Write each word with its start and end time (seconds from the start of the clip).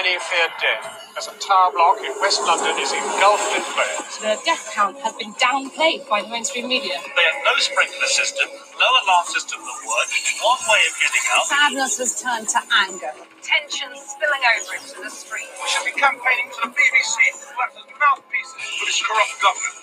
Many 0.00 0.16
fear 0.16 0.48
death 0.64 1.12
as 1.18 1.28
a 1.28 1.36
tower 1.36 1.76
block 1.76 2.00
in 2.00 2.08
West 2.24 2.40
London 2.40 2.72
is 2.80 2.88
engulfed 2.88 3.52
in 3.52 3.60
flames. 3.60 4.16
The 4.16 4.40
death 4.48 4.72
count 4.72 4.96
has 5.04 5.12
been 5.12 5.34
downplayed 5.34 6.08
by 6.08 6.22
the 6.22 6.28
mainstream 6.28 6.68
media. 6.68 6.96
They 7.04 7.24
have 7.28 7.44
no 7.44 7.52
sprinkler 7.58 8.08
system, 8.08 8.48
no 8.48 8.88
alarm 9.04 9.26
system 9.28 9.60
that 9.60 9.76
works, 9.84 10.40
one 10.40 10.56
way 10.72 10.80
of 10.88 10.96
getting 11.04 11.20
out. 11.36 11.44
Sadness 11.44 11.98
has 11.98 12.16
turned 12.16 12.48
to 12.48 12.60
anger. 12.88 13.12
Tension 13.44 13.92
spilling 13.92 14.40
over 14.40 14.72
into 14.80 15.04
the 15.04 15.10
street. 15.10 15.44
We 15.60 15.68
should 15.68 15.84
be 15.84 15.92
campaigning 16.00 16.48
to 16.48 16.60
the 16.64 16.72
BBC 16.72 17.36
to 17.36 17.60
act 17.60 17.76
as 17.76 17.84
mouthpieces 18.00 18.56
for 18.80 18.84
this 18.88 19.04
corrupt 19.04 19.36
government. 19.44 19.76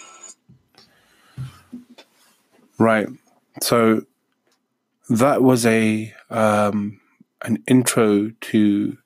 Right. 2.79 3.07
So 3.61 4.01
that 5.11 5.43
was 5.43 5.63
a 5.67 6.11
um, 6.31 7.01
an 7.43 7.61
intro 7.67 8.31
to 8.31 8.97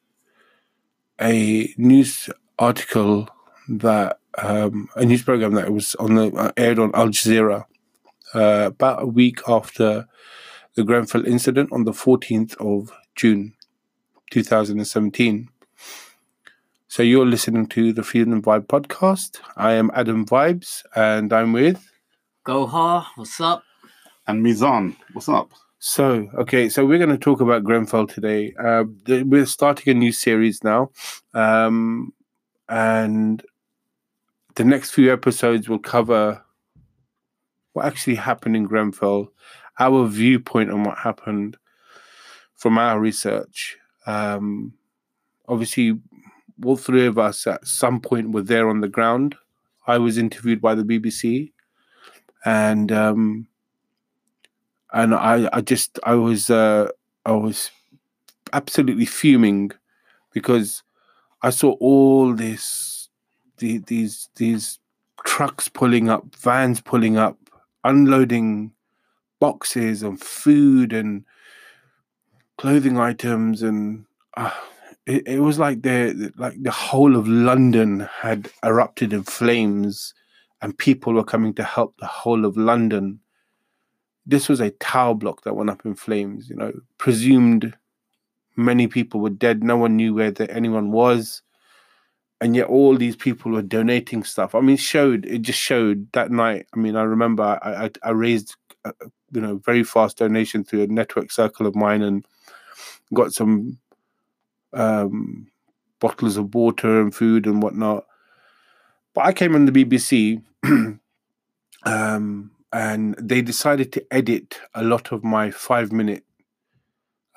a 1.21 1.73
news 1.77 2.29
article 2.57 3.29
that 3.67 4.19
um, 4.37 4.89
a 4.95 5.05
news 5.05 5.23
program 5.23 5.53
that 5.53 5.71
was 5.71 5.95
on 5.95 6.15
the 6.15 6.31
uh, 6.33 6.51
aired 6.57 6.79
on 6.79 6.91
Al 6.93 7.09
Jazeera 7.09 7.65
uh, 8.33 8.63
about 8.67 9.03
a 9.03 9.05
week 9.05 9.39
after 9.47 10.07
the 10.75 10.83
Grenfell 10.83 11.25
incident 11.25 11.71
on 11.71 11.83
the 11.83 11.91
14th 11.91 12.55
of 12.57 12.91
June 13.15 13.53
2017. 14.31 15.49
So 16.87 17.03
you're 17.03 17.25
listening 17.25 17.67
to 17.67 17.93
the 17.93 18.03
Freedom 18.03 18.41
Vibe 18.41 18.67
podcast. 18.67 19.39
I 19.55 19.73
am 19.73 19.91
Adam 19.93 20.25
Vibes 20.25 20.83
and 20.95 21.31
I'm 21.31 21.53
with 21.53 21.91
Gohar, 22.45 23.05
what's 23.15 23.39
up? 23.39 23.63
And 24.27 24.45
Mizan, 24.45 24.95
what's 25.13 25.29
up? 25.29 25.51
So, 25.83 26.29
okay, 26.35 26.69
so 26.69 26.85
we're 26.85 26.99
going 26.99 27.09
to 27.09 27.17
talk 27.17 27.41
about 27.41 27.63
Grenfell 27.63 28.05
today. 28.05 28.53
Uh, 28.63 28.83
th- 29.03 29.25
we're 29.25 29.47
starting 29.47 29.89
a 29.89 29.97
new 29.97 30.11
series 30.11 30.63
now. 30.63 30.91
Um, 31.33 32.13
and 32.69 33.43
the 34.53 34.63
next 34.63 34.91
few 34.91 35.11
episodes 35.11 35.67
will 35.67 35.79
cover 35.79 36.39
what 37.73 37.87
actually 37.87 38.13
happened 38.13 38.55
in 38.55 38.65
Grenfell, 38.65 39.33
our 39.79 40.05
viewpoint 40.05 40.69
on 40.69 40.83
what 40.83 40.99
happened 40.99 41.57
from 42.57 42.77
our 42.77 42.99
research. 42.99 43.75
Um, 44.05 44.73
obviously, 45.47 45.99
all 46.63 46.77
three 46.77 47.07
of 47.07 47.17
us 47.17 47.47
at 47.47 47.65
some 47.65 47.99
point 47.99 48.33
were 48.33 48.43
there 48.43 48.69
on 48.69 48.81
the 48.81 48.87
ground. 48.87 49.33
I 49.87 49.97
was 49.97 50.19
interviewed 50.19 50.61
by 50.61 50.75
the 50.75 50.83
BBC, 50.83 51.53
and 52.45 52.91
um, 52.91 53.47
and 54.93 55.15
I, 55.15 55.49
I 55.53 55.61
just 55.61 55.99
I 56.03 56.15
was 56.15 56.49
uh, 56.49 56.89
I 57.25 57.31
was 57.31 57.71
absolutely 58.53 59.05
fuming 59.05 59.71
because 60.33 60.83
I 61.41 61.49
saw 61.49 61.71
all 61.79 62.33
this 62.33 63.09
the, 63.57 63.77
these 63.79 64.29
these 64.35 64.79
trucks 65.25 65.69
pulling 65.69 66.09
up, 66.09 66.35
vans 66.35 66.81
pulling 66.81 67.17
up, 67.17 67.37
unloading 67.83 68.73
boxes 69.39 70.03
of 70.03 70.19
food 70.19 70.93
and 70.93 71.23
clothing 72.57 72.97
items, 72.97 73.63
and 73.63 74.05
uh, 74.35 74.51
it, 75.05 75.25
it 75.25 75.39
was 75.39 75.57
like 75.57 75.83
the 75.83 76.33
like 76.37 76.61
the 76.61 76.71
whole 76.71 77.15
of 77.15 77.27
London 77.27 78.07
had 78.21 78.51
erupted 78.63 79.13
in 79.13 79.23
flames, 79.23 80.13
and 80.61 80.77
people 80.77 81.13
were 81.13 81.23
coming 81.23 81.53
to 81.53 81.63
help 81.63 81.95
the 81.97 82.07
whole 82.07 82.43
of 82.45 82.57
London 82.57 83.20
this 84.25 84.47
was 84.47 84.59
a 84.59 84.71
tower 84.71 85.15
block 85.15 85.43
that 85.43 85.55
went 85.55 85.69
up 85.69 85.85
in 85.85 85.95
flames. 85.95 86.49
You 86.49 86.55
know, 86.55 86.73
presumed 86.97 87.75
many 88.55 88.87
people 88.87 89.19
were 89.19 89.29
dead. 89.29 89.63
No 89.63 89.77
one 89.77 89.95
knew 89.95 90.13
where 90.13 90.31
the, 90.31 90.51
anyone 90.51 90.91
was, 90.91 91.41
and 92.39 92.55
yet 92.55 92.67
all 92.67 92.97
these 92.97 93.15
people 93.15 93.51
were 93.51 93.61
donating 93.61 94.23
stuff. 94.23 94.55
I 94.55 94.61
mean, 94.61 94.77
showed 94.77 95.25
it 95.25 95.41
just 95.41 95.59
showed 95.59 96.11
that 96.13 96.31
night. 96.31 96.67
I 96.73 96.77
mean, 96.77 96.95
I 96.95 97.03
remember 97.03 97.59
I 97.61 97.85
I, 97.85 97.89
I 98.03 98.09
raised 98.11 98.55
uh, 98.85 98.91
you 99.31 99.41
know 99.41 99.61
very 99.65 99.83
fast 99.83 100.17
donation 100.17 100.63
through 100.63 100.83
a 100.83 100.87
network 100.87 101.31
circle 101.31 101.67
of 101.67 101.75
mine 101.75 102.01
and 102.01 102.25
got 103.13 103.33
some 103.33 103.77
um, 104.73 105.47
bottles 105.99 106.37
of 106.37 106.53
water 106.53 107.01
and 107.01 107.13
food 107.13 107.45
and 107.45 107.61
whatnot. 107.61 108.05
But 109.13 109.25
I 109.25 109.33
came 109.33 109.55
on 109.55 109.65
the 109.65 109.71
BBC. 109.71 110.41
um, 111.83 112.51
and 112.73 113.15
they 113.19 113.41
decided 113.41 113.91
to 113.91 114.13
edit 114.13 114.59
a 114.73 114.83
lot 114.83 115.11
of 115.11 115.23
my 115.23 115.51
five 115.51 115.91
minute 115.91 116.23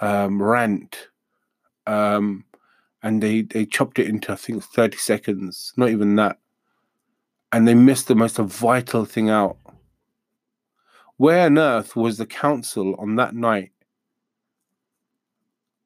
um, 0.01 0.43
rant 0.43 1.09
um, 1.87 2.45
and 3.03 3.23
they 3.23 3.43
they 3.43 3.67
chopped 3.67 3.99
it 3.99 4.09
into 4.09 4.33
i 4.33 4.37
think 4.37 4.63
30 4.63 4.97
seconds 4.97 5.73
not 5.77 5.91
even 5.91 6.17
that. 6.17 6.39
And 7.53 7.69
they 7.69 7.75
missed 7.75 8.09
the 8.09 8.17
most 8.17 8.37
vital 8.37 9.05
thing 9.05 9.31
out. 9.31 9.57
Where 11.19 11.47
on 11.47 11.57
earth 11.57 11.95
was 11.95 12.19
the 12.19 12.27
council 12.27 12.97
on 12.99 13.15
that 13.15 13.35
night 13.35 13.71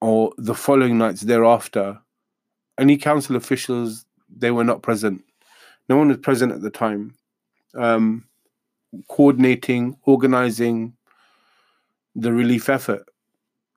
or 0.01 0.33
the 0.39 0.55
following 0.55 0.97
nights 0.97 1.21
thereafter? 1.21 1.99
Any 2.79 2.97
council 2.97 3.37
officials 3.37 4.07
they 4.35 4.51
were 4.51 4.65
not 4.65 4.83
present. 4.83 5.23
No 5.91 5.99
one 5.99 6.09
was 6.09 6.17
present 6.17 6.53
at 6.53 6.63
the 6.63 6.71
time. 6.71 7.15
Um, 7.75 8.25
coordinating, 9.09 9.97
organizing 10.05 10.95
the 12.15 12.33
relief 12.33 12.69
effort. 12.69 13.05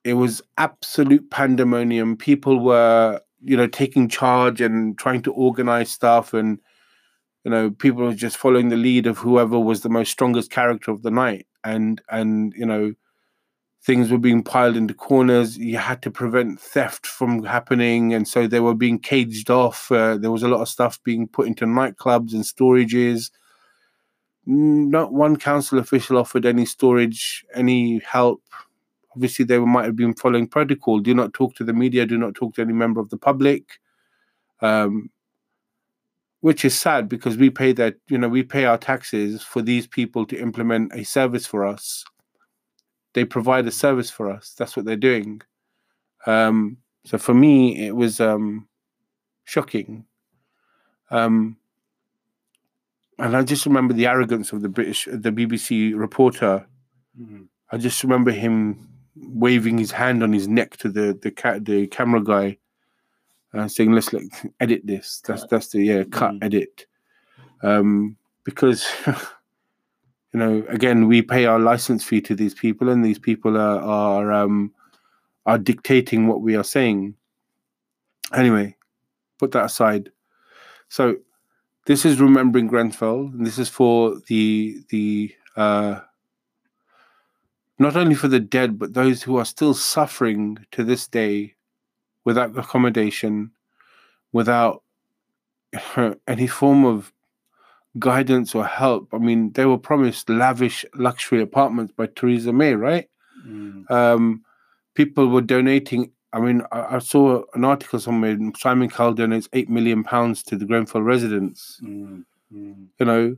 It 0.03 0.13
was 0.13 0.41
absolute 0.57 1.29
pandemonium. 1.29 2.17
People 2.17 2.59
were, 2.59 3.21
you 3.43 3.55
know, 3.55 3.67
taking 3.67 4.09
charge 4.09 4.61
and 4.61 4.97
trying 4.97 5.21
to 5.23 5.33
organize 5.33 5.91
stuff, 5.91 6.33
and 6.33 6.59
you 7.43 7.51
know, 7.51 7.71
people 7.71 8.03
were 8.03 8.13
just 8.13 8.37
following 8.37 8.69
the 8.69 8.77
lead 8.77 9.07
of 9.07 9.17
whoever 9.19 9.59
was 9.59 9.81
the 9.81 9.89
most 9.89 10.11
strongest 10.11 10.51
character 10.51 10.91
of 10.91 11.03
the 11.03 11.11
night. 11.11 11.45
And 11.63 12.01
and 12.09 12.53
you 12.57 12.65
know, 12.65 12.93
things 13.83 14.11
were 14.11 14.17
being 14.17 14.43
piled 14.43 14.75
into 14.75 14.95
corners. 14.95 15.57
You 15.57 15.77
had 15.77 16.01
to 16.03 16.11
prevent 16.11 16.59
theft 16.59 17.05
from 17.05 17.43
happening, 17.43 18.13
and 18.13 18.27
so 18.27 18.47
they 18.47 18.59
were 18.59 18.75
being 18.75 18.97
caged 18.97 19.51
off. 19.51 19.91
Uh, 19.91 20.17
there 20.17 20.31
was 20.31 20.43
a 20.43 20.47
lot 20.47 20.61
of 20.61 20.69
stuff 20.69 20.99
being 21.03 21.27
put 21.27 21.47
into 21.47 21.65
nightclubs 21.65 22.33
and 22.33 22.43
storages 22.43 23.29
not 24.45 25.13
one 25.13 25.37
council 25.37 25.79
official 25.79 26.17
offered 26.17 26.45
any 26.45 26.65
storage, 26.65 27.45
any 27.53 27.99
help. 27.99 28.41
Obviously, 29.15 29.45
they 29.45 29.59
might 29.59 29.85
have 29.85 29.95
been 29.95 30.13
following 30.13 30.47
protocol. 30.47 30.99
Do 30.99 31.13
not 31.13 31.33
talk 31.33 31.55
to 31.55 31.63
the 31.63 31.73
media. 31.73 32.05
Do 32.05 32.17
not 32.17 32.33
talk 32.33 32.55
to 32.55 32.61
any 32.61 32.73
member 32.73 32.99
of 32.99 33.09
the 33.09 33.17
public. 33.17 33.79
Um, 34.61 35.09
which 36.41 36.65
is 36.65 36.77
sad 36.77 37.07
because 37.07 37.37
we 37.37 37.49
pay 37.49 37.71
that 37.71 37.95
you 38.07 38.17
know 38.17 38.27
we 38.27 38.43
pay 38.43 38.65
our 38.65 38.77
taxes 38.77 39.41
for 39.43 39.61
these 39.61 39.87
people 39.87 40.25
to 40.25 40.39
implement 40.39 40.91
a 40.93 41.03
service 41.03 41.45
for 41.45 41.65
us. 41.65 42.03
They 43.13 43.25
provide 43.25 43.67
a 43.67 43.71
service 43.71 44.09
for 44.09 44.29
us. 44.29 44.53
That's 44.57 44.75
what 44.75 44.85
they're 44.85 44.95
doing. 44.95 45.41
Um, 46.25 46.77
so 47.05 47.17
for 47.17 47.33
me, 47.33 47.85
it 47.85 47.95
was 47.95 48.19
um, 48.19 48.67
shocking. 49.43 50.05
Um, 51.09 51.57
and 53.19 53.35
I 53.35 53.43
just 53.43 53.65
remember 53.65 53.93
the 53.93 54.07
arrogance 54.07 54.51
of 54.51 54.61
the 54.61 54.69
British, 54.69 55.07
the 55.11 55.31
BBC 55.31 55.97
reporter. 55.97 56.65
Mm-hmm. 57.19 57.43
I 57.71 57.77
just 57.77 58.03
remember 58.03 58.31
him 58.31 58.89
waving 59.15 59.77
his 59.77 59.91
hand 59.91 60.23
on 60.23 60.33
his 60.33 60.47
neck 60.47 60.77
to 60.77 60.89
the 60.89 61.17
the 61.21 61.31
ca- 61.31 61.59
the 61.59 61.87
camera 61.87 62.23
guy, 62.23 62.57
and 63.53 63.71
saying, 63.71 63.91
"Let's 63.91 64.13
like 64.13 64.31
edit 64.59 64.81
this." 64.85 65.21
That's 65.25 65.45
that's 65.47 65.67
the 65.69 65.83
yeah 65.83 66.03
cut 66.03 66.31
mm-hmm. 66.31 66.43
edit, 66.43 66.85
um, 67.61 68.17
because 68.43 68.87
you 69.05 70.39
know 70.39 70.63
again 70.69 71.07
we 71.07 71.21
pay 71.21 71.45
our 71.45 71.59
license 71.59 72.03
fee 72.03 72.21
to 72.21 72.35
these 72.35 72.53
people, 72.53 72.89
and 72.89 73.03
these 73.03 73.19
people 73.19 73.57
are 73.57 73.79
are 73.81 74.31
um, 74.31 74.73
are 75.45 75.57
dictating 75.57 76.27
what 76.27 76.41
we 76.41 76.55
are 76.55 76.63
saying. 76.63 77.15
Anyway, 78.33 78.75
put 79.37 79.51
that 79.51 79.65
aside. 79.65 80.11
So 80.87 81.17
this 81.85 82.05
is 82.05 82.21
remembering 82.21 82.67
Grenfell, 82.67 83.31
and 83.33 83.45
this 83.45 83.57
is 83.57 83.69
for 83.69 84.15
the 84.27 84.83
the 84.89 85.33
uh, 85.55 85.99
not 87.79 87.95
only 87.95 88.15
for 88.15 88.27
the 88.27 88.39
dead, 88.39 88.77
but 88.77 88.93
those 88.93 89.23
who 89.23 89.37
are 89.37 89.45
still 89.45 89.73
suffering 89.73 90.65
to 90.71 90.83
this 90.83 91.07
day 91.07 91.55
without 92.23 92.57
accommodation, 92.57 93.51
without 94.31 94.83
any 96.27 96.47
form 96.47 96.85
of 96.85 97.11
guidance 97.99 98.53
or 98.55 98.65
help. 98.65 99.09
I 99.13 99.17
mean, 99.17 99.51
they 99.53 99.65
were 99.65 99.77
promised 99.77 100.29
lavish 100.29 100.85
luxury 100.95 101.41
apartments 101.41 101.93
by 101.95 102.05
Theresa 102.07 102.53
May, 102.53 102.75
right? 102.75 103.09
Mm. 103.45 103.89
Um, 103.89 104.43
people 104.93 105.27
were 105.27 105.41
donating 105.41 106.11
I 106.33 106.39
mean, 106.39 106.61
I, 106.71 106.95
I, 106.95 106.99
saw 106.99 107.43
an 107.53 107.65
article 107.65 107.99
somewhere. 107.99 108.37
Simon 108.57 108.89
Cowell 108.89 109.15
donates 109.15 109.49
eight 109.53 109.69
million 109.69 110.03
pounds 110.03 110.43
to 110.43 110.55
the 110.55 110.65
Grenfell 110.65 111.01
residents. 111.01 111.79
Mm, 111.83 112.23
mm. 112.53 112.87
You 112.99 113.05
know, 113.05 113.35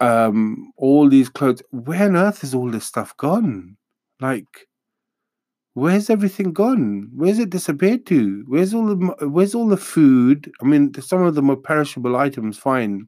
um, 0.00 0.72
all 0.76 1.08
these 1.08 1.28
clothes. 1.28 1.62
Where 1.70 2.08
on 2.08 2.16
earth 2.16 2.42
is 2.42 2.54
all 2.54 2.70
this 2.70 2.84
stuff 2.84 3.16
gone? 3.16 3.76
Like, 4.20 4.68
where's 5.74 6.10
everything 6.10 6.52
gone? 6.52 7.10
Where's 7.14 7.38
it 7.38 7.50
disappeared 7.50 8.06
to? 8.06 8.44
Where's 8.48 8.74
all 8.74 8.86
the 8.86 9.28
where's 9.28 9.54
all 9.54 9.68
the 9.68 9.76
food? 9.76 10.50
I 10.60 10.64
mean, 10.64 10.92
some 11.00 11.22
of 11.22 11.36
them 11.36 11.50
are 11.50 11.56
perishable 11.56 12.16
items, 12.16 12.58
fine. 12.58 13.06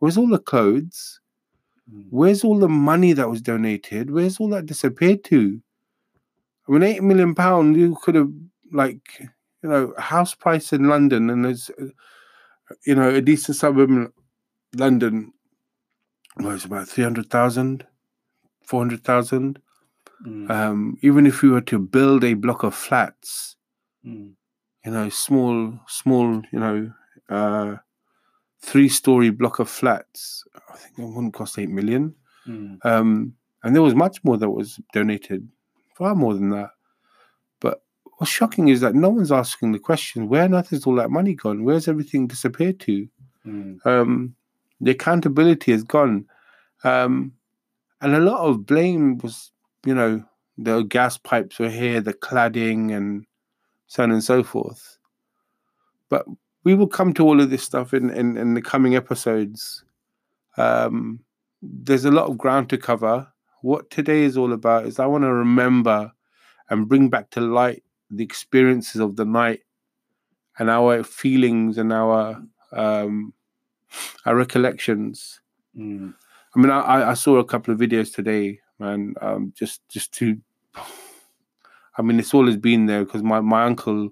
Where's 0.00 0.18
all 0.18 0.28
the 0.28 0.38
clothes? 0.38 1.20
Mm. 1.92 2.04
Where's 2.10 2.44
all 2.44 2.58
the 2.58 2.68
money 2.68 3.12
that 3.14 3.30
was 3.30 3.40
donated? 3.40 4.10
Where's 4.10 4.38
all 4.38 4.48
that 4.50 4.66
disappeared 4.66 5.24
to? 5.24 5.60
I 6.70 6.72
mean, 6.72 6.82
eight 6.84 7.02
million 7.02 7.34
pound. 7.34 7.76
You 7.76 7.96
could 8.00 8.14
have 8.14 8.30
like, 8.72 9.02
you 9.62 9.68
know, 9.68 9.92
house 9.98 10.34
price 10.34 10.72
in 10.72 10.88
London, 10.88 11.28
and 11.28 11.44
there's, 11.44 11.68
uh, 11.80 11.86
you 12.86 12.94
know, 12.94 13.08
a 13.10 13.20
decent 13.20 13.56
suburb 13.56 13.90
in 13.90 14.12
London. 14.76 15.32
Well, 16.36 16.54
it's 16.54 16.64
about 16.64 16.88
300,000, 16.88 17.84
400,000. 18.64 19.60
Mm. 20.24 20.50
Um, 20.50 20.96
even 21.02 21.26
if 21.26 21.42
we 21.42 21.48
were 21.48 21.60
to 21.62 21.78
build 21.78 22.22
a 22.24 22.34
block 22.34 22.62
of 22.62 22.74
flats, 22.74 23.56
Mm. 24.06 24.32
you 24.84 24.92
know, 24.92 25.08
small, 25.10 25.78
small, 25.88 26.40
you 26.52 26.58
know, 26.60 26.92
uh, 27.28 27.76
three-story 28.62 29.30
block 29.30 29.58
of 29.58 29.68
flats, 29.68 30.44
I 30.72 30.76
think 30.76 30.98
it 30.98 31.02
wouldn't 31.04 31.34
cost 31.34 31.58
eight 31.58 31.68
million. 31.68 32.14
Mm. 32.46 32.78
Um, 32.84 33.34
and 33.62 33.74
there 33.74 33.82
was 33.82 33.94
much 33.94 34.22
more 34.24 34.38
that 34.38 34.48
was 34.50 34.80
donated, 34.94 35.48
far 36.00 36.14
more 36.14 36.32
than 36.32 36.48
that. 36.48 36.70
But 37.60 37.82
what's 38.16 38.32
shocking 38.32 38.68
is 38.68 38.80
that 38.80 38.94
no 38.94 39.10
one's 39.10 39.30
asking 39.30 39.72
the 39.72 39.78
question: 39.78 40.28
Where 40.28 40.44
on 40.44 40.54
earth 40.54 40.72
is 40.72 40.86
all 40.86 40.94
that 40.94 41.10
money 41.10 41.34
gone? 41.34 41.62
Where's 41.62 41.88
everything 41.88 42.26
disappeared 42.26 42.80
to? 42.80 43.06
Mm. 43.46 43.86
Um, 43.86 44.34
the 44.80 44.92
accountability 44.92 45.72
is 45.72 45.84
gone, 45.84 46.26
um, 46.84 47.32
and 48.00 48.16
a 48.16 48.18
lot 48.18 48.40
of 48.40 48.64
blame 48.64 49.18
was, 49.18 49.52
you 49.84 49.94
know, 49.94 50.24
the 50.56 50.82
gas 50.84 51.18
pipes 51.18 51.58
were 51.58 51.68
here, 51.68 52.00
the 52.00 52.14
cladding, 52.14 52.96
and 52.96 53.26
so 53.86 54.02
on 54.02 54.10
and 54.10 54.24
so 54.24 54.42
forth. 54.42 54.96
But 56.08 56.24
we 56.64 56.74
will 56.74 56.88
come 56.88 57.12
to 57.14 57.24
all 57.26 57.42
of 57.42 57.50
this 57.50 57.62
stuff 57.62 57.92
in 57.92 58.08
in, 58.08 58.38
in 58.38 58.54
the 58.54 58.62
coming 58.62 58.96
episodes. 58.96 59.84
Um, 60.56 61.20
there's 61.60 62.06
a 62.06 62.10
lot 62.10 62.30
of 62.30 62.38
ground 62.38 62.70
to 62.70 62.78
cover. 62.78 63.29
What 63.62 63.90
today 63.90 64.22
is 64.22 64.36
all 64.36 64.52
about 64.52 64.86
is 64.86 64.98
I 64.98 65.06
want 65.06 65.24
to 65.24 65.32
remember 65.32 66.12
and 66.68 66.88
bring 66.88 67.08
back 67.10 67.30
to 67.30 67.40
light 67.40 67.82
the 68.10 68.24
experiences 68.24 69.00
of 69.00 69.16
the 69.16 69.24
night 69.24 69.60
and 70.58 70.70
our 70.70 71.02
feelings 71.02 71.78
and 71.78 71.92
our 71.92 72.42
um, 72.72 73.32
our 74.24 74.36
recollections. 74.36 75.40
Mm. 75.76 76.14
I 76.54 76.58
mean, 76.60 76.70
I- 76.70 77.10
I, 77.10 77.14
saw 77.14 77.36
a 77.36 77.44
couple 77.44 77.72
of 77.74 77.80
videos 77.80 78.12
today, 78.14 78.60
man. 78.78 79.14
Um, 79.20 79.52
just 79.56 79.86
just 79.88 80.12
to, 80.14 80.36
I 81.96 82.02
mean, 82.02 82.18
it's 82.18 82.34
always 82.34 82.56
been 82.56 82.86
there 82.86 83.04
because 83.04 83.22
my 83.22 83.40
my 83.40 83.64
uncle, 83.64 84.10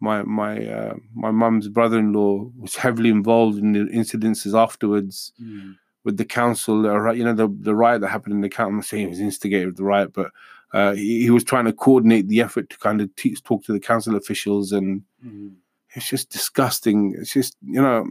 my 0.00 0.22
my 0.22 0.64
uh, 0.66 0.94
my 1.14 1.30
mum's 1.30 1.68
brother-in-law 1.68 2.50
was 2.58 2.76
heavily 2.76 3.10
involved 3.10 3.58
in 3.58 3.72
the 3.72 3.80
incidences 3.92 4.54
afterwards 4.58 5.32
Mm. 5.42 5.76
With 6.04 6.16
the 6.16 6.24
council. 6.24 6.86
Uh, 6.86 7.12
you 7.12 7.24
know, 7.24 7.34
the 7.34 7.48
the 7.60 7.74
riot 7.74 8.00
that 8.02 8.08
happened 8.08 8.34
in 8.34 8.40
the 8.40 8.48
council. 8.48 8.74
I'm 8.76 8.82
saying 8.82 9.04
he 9.04 9.10
was 9.10 9.20
instigator 9.20 9.68
of 9.68 9.76
the 9.76 9.84
riot, 9.84 10.12
but 10.12 10.30
uh, 10.72 10.92
he, 10.92 11.22
he 11.22 11.30
was 11.30 11.44
trying 11.44 11.64
to 11.66 11.72
coordinate 11.72 12.28
the 12.28 12.40
effort 12.40 12.70
to 12.70 12.78
kind 12.78 13.00
of 13.00 13.14
te- 13.16 13.34
talk 13.44 13.64
to 13.64 13.72
the 13.72 13.80
council 13.80 14.16
officials 14.16 14.72
and 14.72 15.02
Mm. 15.26 15.52
it's 15.94 16.08
just 16.08 16.30
disgusting. 16.30 17.14
It's 17.18 17.32
just 17.34 17.56
you 17.62 17.80
know. 17.82 18.08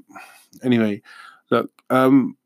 Anyway, 0.64 1.02
look. 1.50 1.72
Um, 1.90 2.38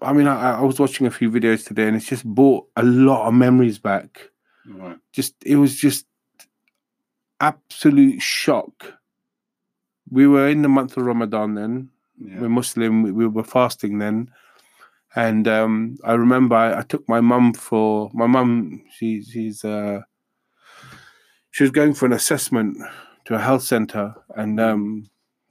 I 0.00 0.12
mean, 0.12 0.26
I, 0.28 0.58
I 0.58 0.62
was 0.62 0.78
watching 0.78 1.06
a 1.06 1.10
few 1.10 1.30
videos 1.30 1.66
today, 1.66 1.86
and 1.88 1.96
it's 1.96 2.06
just 2.06 2.24
brought 2.24 2.66
a 2.76 2.82
lot 2.84 3.26
of 3.26 3.34
memories 3.34 3.78
back. 3.78 4.30
Right. 4.66 4.98
Just 5.12 5.34
it 5.44 5.56
was 5.56 5.74
just 5.76 6.06
absolute 7.40 8.20
shock. 8.20 8.94
We 10.10 10.26
were 10.26 10.48
in 10.48 10.62
the 10.62 10.68
month 10.68 10.96
of 10.96 11.04
Ramadan 11.04 11.54
then. 11.54 11.90
Yeah. 12.20 12.40
We're 12.40 12.48
Muslim. 12.48 13.02
We, 13.02 13.12
we 13.12 13.26
were 13.28 13.44
fasting 13.44 13.98
then, 13.98 14.30
and 15.14 15.46
um, 15.48 15.98
I 16.04 16.14
remember 16.14 16.56
I, 16.56 16.80
I 16.80 16.82
took 16.82 17.08
my 17.08 17.20
mum 17.20 17.54
for 17.54 18.10
my 18.14 18.26
mum. 18.26 18.82
She, 18.92 19.22
she's 19.22 19.64
uh, 19.64 20.00
she 21.50 21.62
was 21.62 21.70
going 21.70 21.94
for 21.94 22.06
an 22.06 22.12
assessment 22.12 22.76
to 23.26 23.34
a 23.34 23.38
health 23.38 23.62
center, 23.62 24.14
and 24.36 24.60
um, 24.60 25.10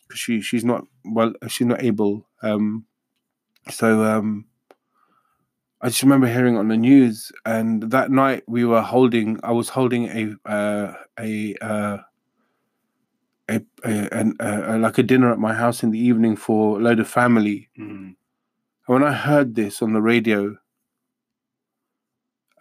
'cause 0.10 0.20
she 0.20 0.42
she's 0.42 0.66
not 0.66 0.84
well, 1.06 1.34
she's 1.48 1.68
not 1.68 1.84
able. 1.84 2.28
Um, 2.42 2.86
so 3.70 4.04
um, 4.04 4.46
I 5.82 5.90
just 5.90 6.04
remember 6.04 6.28
hearing 6.28 6.58
on 6.58 6.68
the 6.70 6.78
news, 6.78 7.32
and 7.46 7.84
that 7.92 8.12
night 8.12 8.44
we 8.48 8.66
were 8.66 8.82
holding. 8.82 9.40
I 9.44 9.52
was 9.52 9.70
holding 9.70 10.06
a 10.08 10.50
uh, 10.50 10.94
a. 11.20 11.56
Uh, 11.62 11.98
a, 13.50 13.62
a, 13.84 14.34
a, 14.40 14.78
like 14.78 14.98
a 14.98 15.04
dinner 15.04 15.32
at 15.32 15.40
my 15.40 15.54
house 15.54 15.84
in 15.84 15.92
the 15.92 16.00
evening 16.00 16.36
for 16.36 16.80
a 16.80 16.84
load 16.84 17.00
of 17.00 17.08
family, 17.08 17.70
Mm. 17.80 17.88
and 17.90 18.16
when 18.86 19.04
I 19.04 19.14
heard 19.14 19.56
this 19.56 19.82
on 19.82 19.94
the 19.94 20.02
radio, 20.02 20.58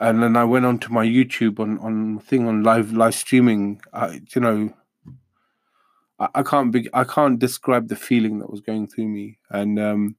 and 0.00 0.22
then 0.22 0.36
I 0.36 0.44
went 0.44 0.66
onto 0.66 0.92
my 0.92 1.06
YouTube 1.06 1.58
on 1.58 1.78
on 1.78 2.18
thing 2.20 2.46
on 2.46 2.62
live 2.62 2.92
live 2.92 3.14
streaming, 3.14 3.80
I 3.92 4.20
you 4.34 4.40
know, 4.40 4.72
I, 6.18 6.28
I 6.36 6.42
can't 6.42 6.70
be 6.72 6.88
I 6.92 7.04
can't 7.04 7.38
describe 7.38 7.88
the 7.88 7.96
feeling 7.96 8.38
that 8.38 8.50
was 8.50 8.60
going 8.60 8.86
through 8.88 9.08
me, 9.08 9.38
and 9.50 9.78
um, 9.78 10.16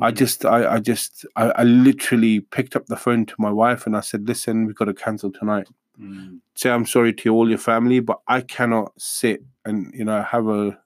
I 0.00 0.10
Mm. 0.10 0.16
just 0.16 0.44
I 0.44 0.74
I 0.74 0.80
just 0.80 1.24
I, 1.36 1.50
I 1.50 1.62
literally 1.64 2.40
picked 2.40 2.76
up 2.76 2.86
the 2.86 2.96
phone 2.96 3.26
to 3.26 3.34
my 3.38 3.50
wife 3.50 3.86
and 3.86 3.96
I 3.96 4.00
said, 4.00 4.26
listen, 4.28 4.66
we've 4.66 4.76
got 4.76 4.86
to 4.86 4.94
cancel 4.94 5.30
tonight. 5.32 5.68
Mm. 6.00 6.40
Say 6.54 6.70
I'm 6.70 6.86
sorry 6.86 7.12
to 7.14 7.32
all 7.34 7.48
your 7.48 7.58
family, 7.58 8.00
but 8.00 8.20
I 8.28 8.40
cannot 8.40 8.92
sit 9.00 9.42
and 9.64 9.92
you 9.94 10.04
know 10.04 10.22
have 10.22 10.48
a 10.48 10.78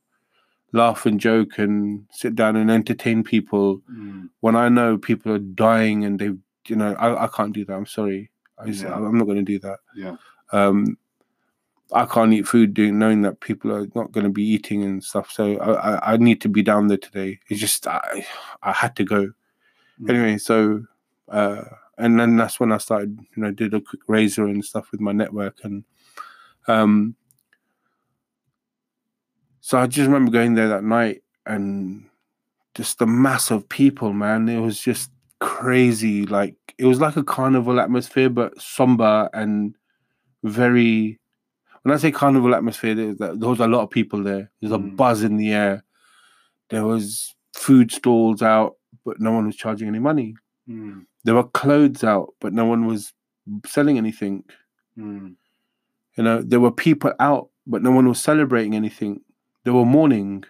laugh 0.72 1.06
and 1.06 1.18
joke 1.18 1.58
and 1.58 2.04
sit 2.10 2.34
down 2.34 2.54
and 2.56 2.70
entertain 2.70 3.24
people 3.24 3.80
Mm. 3.90 4.28
when 4.40 4.54
I 4.56 4.68
know 4.68 4.98
people 4.98 5.32
are 5.32 5.38
dying 5.38 6.04
and 6.04 6.18
they, 6.18 6.32
you 6.66 6.76
know, 6.76 6.94
I, 6.94 7.24
I 7.24 7.26
can't 7.28 7.54
do 7.54 7.64
that. 7.64 7.72
I'm 7.74 7.86
sorry. 7.86 8.30
I. 8.58 8.64
I'm 9.08 9.16
not 9.16 9.24
going 9.24 9.38
to 9.38 9.42
do 9.42 9.58
that. 9.60 9.78
Yeah. 9.96 10.16
Um, 10.52 10.98
I 11.94 12.04
can't 12.04 12.34
eat 12.34 12.46
food 12.46 12.74
doing 12.74 12.98
knowing 12.98 13.22
that 13.22 13.40
people 13.40 13.72
are 13.72 13.86
not 13.94 14.12
going 14.12 14.24
to 14.24 14.30
be 14.30 14.42
eating 14.44 14.82
and 14.84 15.02
stuff. 15.02 15.30
So 15.30 15.56
I, 15.56 15.72
I, 15.94 16.12
I 16.12 16.16
need 16.18 16.42
to 16.42 16.48
be 16.50 16.62
down 16.62 16.88
there 16.88 16.98
today. 16.98 17.40
It's 17.48 17.60
just 17.60 17.86
I, 17.86 18.26
I 18.62 18.72
had 18.72 18.94
to 18.96 19.04
go 19.04 19.30
Mm. 20.00 20.10
anyway. 20.10 20.38
So, 20.38 20.84
uh, 21.28 21.62
and 21.98 22.18
then 22.18 22.36
that's 22.36 22.58
when 22.60 22.72
I 22.72 22.78
started, 22.78 23.18
you 23.36 23.42
know, 23.42 23.50
did 23.50 23.74
a 23.74 23.80
quick 23.80 24.00
razor 24.06 24.46
and 24.46 24.64
stuff 24.64 24.90
with 24.92 25.00
my 25.00 25.12
network 25.12 25.58
and, 25.64 25.84
um, 26.66 27.14
so 29.60 29.78
I 29.78 29.86
just 29.86 30.06
remember 30.06 30.30
going 30.30 30.54
there 30.54 30.68
that 30.68 30.84
night 30.84 31.22
and 31.46 32.06
just 32.74 32.98
the 32.98 33.06
mass 33.06 33.50
of 33.50 33.68
people, 33.68 34.12
man. 34.12 34.48
It 34.48 34.60
was 34.60 34.80
just 34.80 35.10
crazy. 35.40 36.24
Like 36.26 36.54
it 36.78 36.86
was 36.86 37.00
like 37.00 37.16
a 37.16 37.24
carnival 37.24 37.80
atmosphere, 37.80 38.30
but 38.30 38.58
somber 38.60 39.28
and 39.34 39.74
very. 40.42 41.18
When 41.82 41.94
I 41.94 41.98
say 41.98 42.10
carnival 42.10 42.54
atmosphere, 42.54 42.94
there, 42.94 43.14
there 43.14 43.48
was 43.48 43.60
a 43.60 43.66
lot 43.66 43.82
of 43.82 43.90
people 43.90 44.22
there. 44.22 44.50
There's 44.60 44.72
a 44.72 44.78
Mm. 44.78 44.96
buzz 44.96 45.22
in 45.22 45.36
the 45.36 45.52
air. 45.52 45.84
There 46.70 46.84
was 46.84 47.34
food 47.54 47.92
stalls 47.92 48.42
out, 48.42 48.76
but 49.04 49.20
no 49.20 49.32
one 49.32 49.46
was 49.46 49.56
charging 49.56 49.88
any 49.88 49.98
money. 49.98 50.34
Mm. 50.68 51.06
There 51.28 51.34
were 51.34 51.44
clothes 51.44 52.02
out, 52.02 52.32
but 52.40 52.54
no 52.54 52.64
one 52.64 52.86
was 52.86 53.12
selling 53.66 53.98
anything. 53.98 54.44
Mm. 54.96 55.34
You 56.16 56.24
know, 56.24 56.40
there 56.42 56.58
were 56.60 56.72
people 56.72 57.12
out, 57.20 57.50
but 57.66 57.82
no 57.82 57.90
one 57.90 58.08
was 58.08 58.18
celebrating 58.20 58.74
anything. 58.74 59.20
They 59.64 59.70
were 59.70 59.84
mourning. 59.84 60.44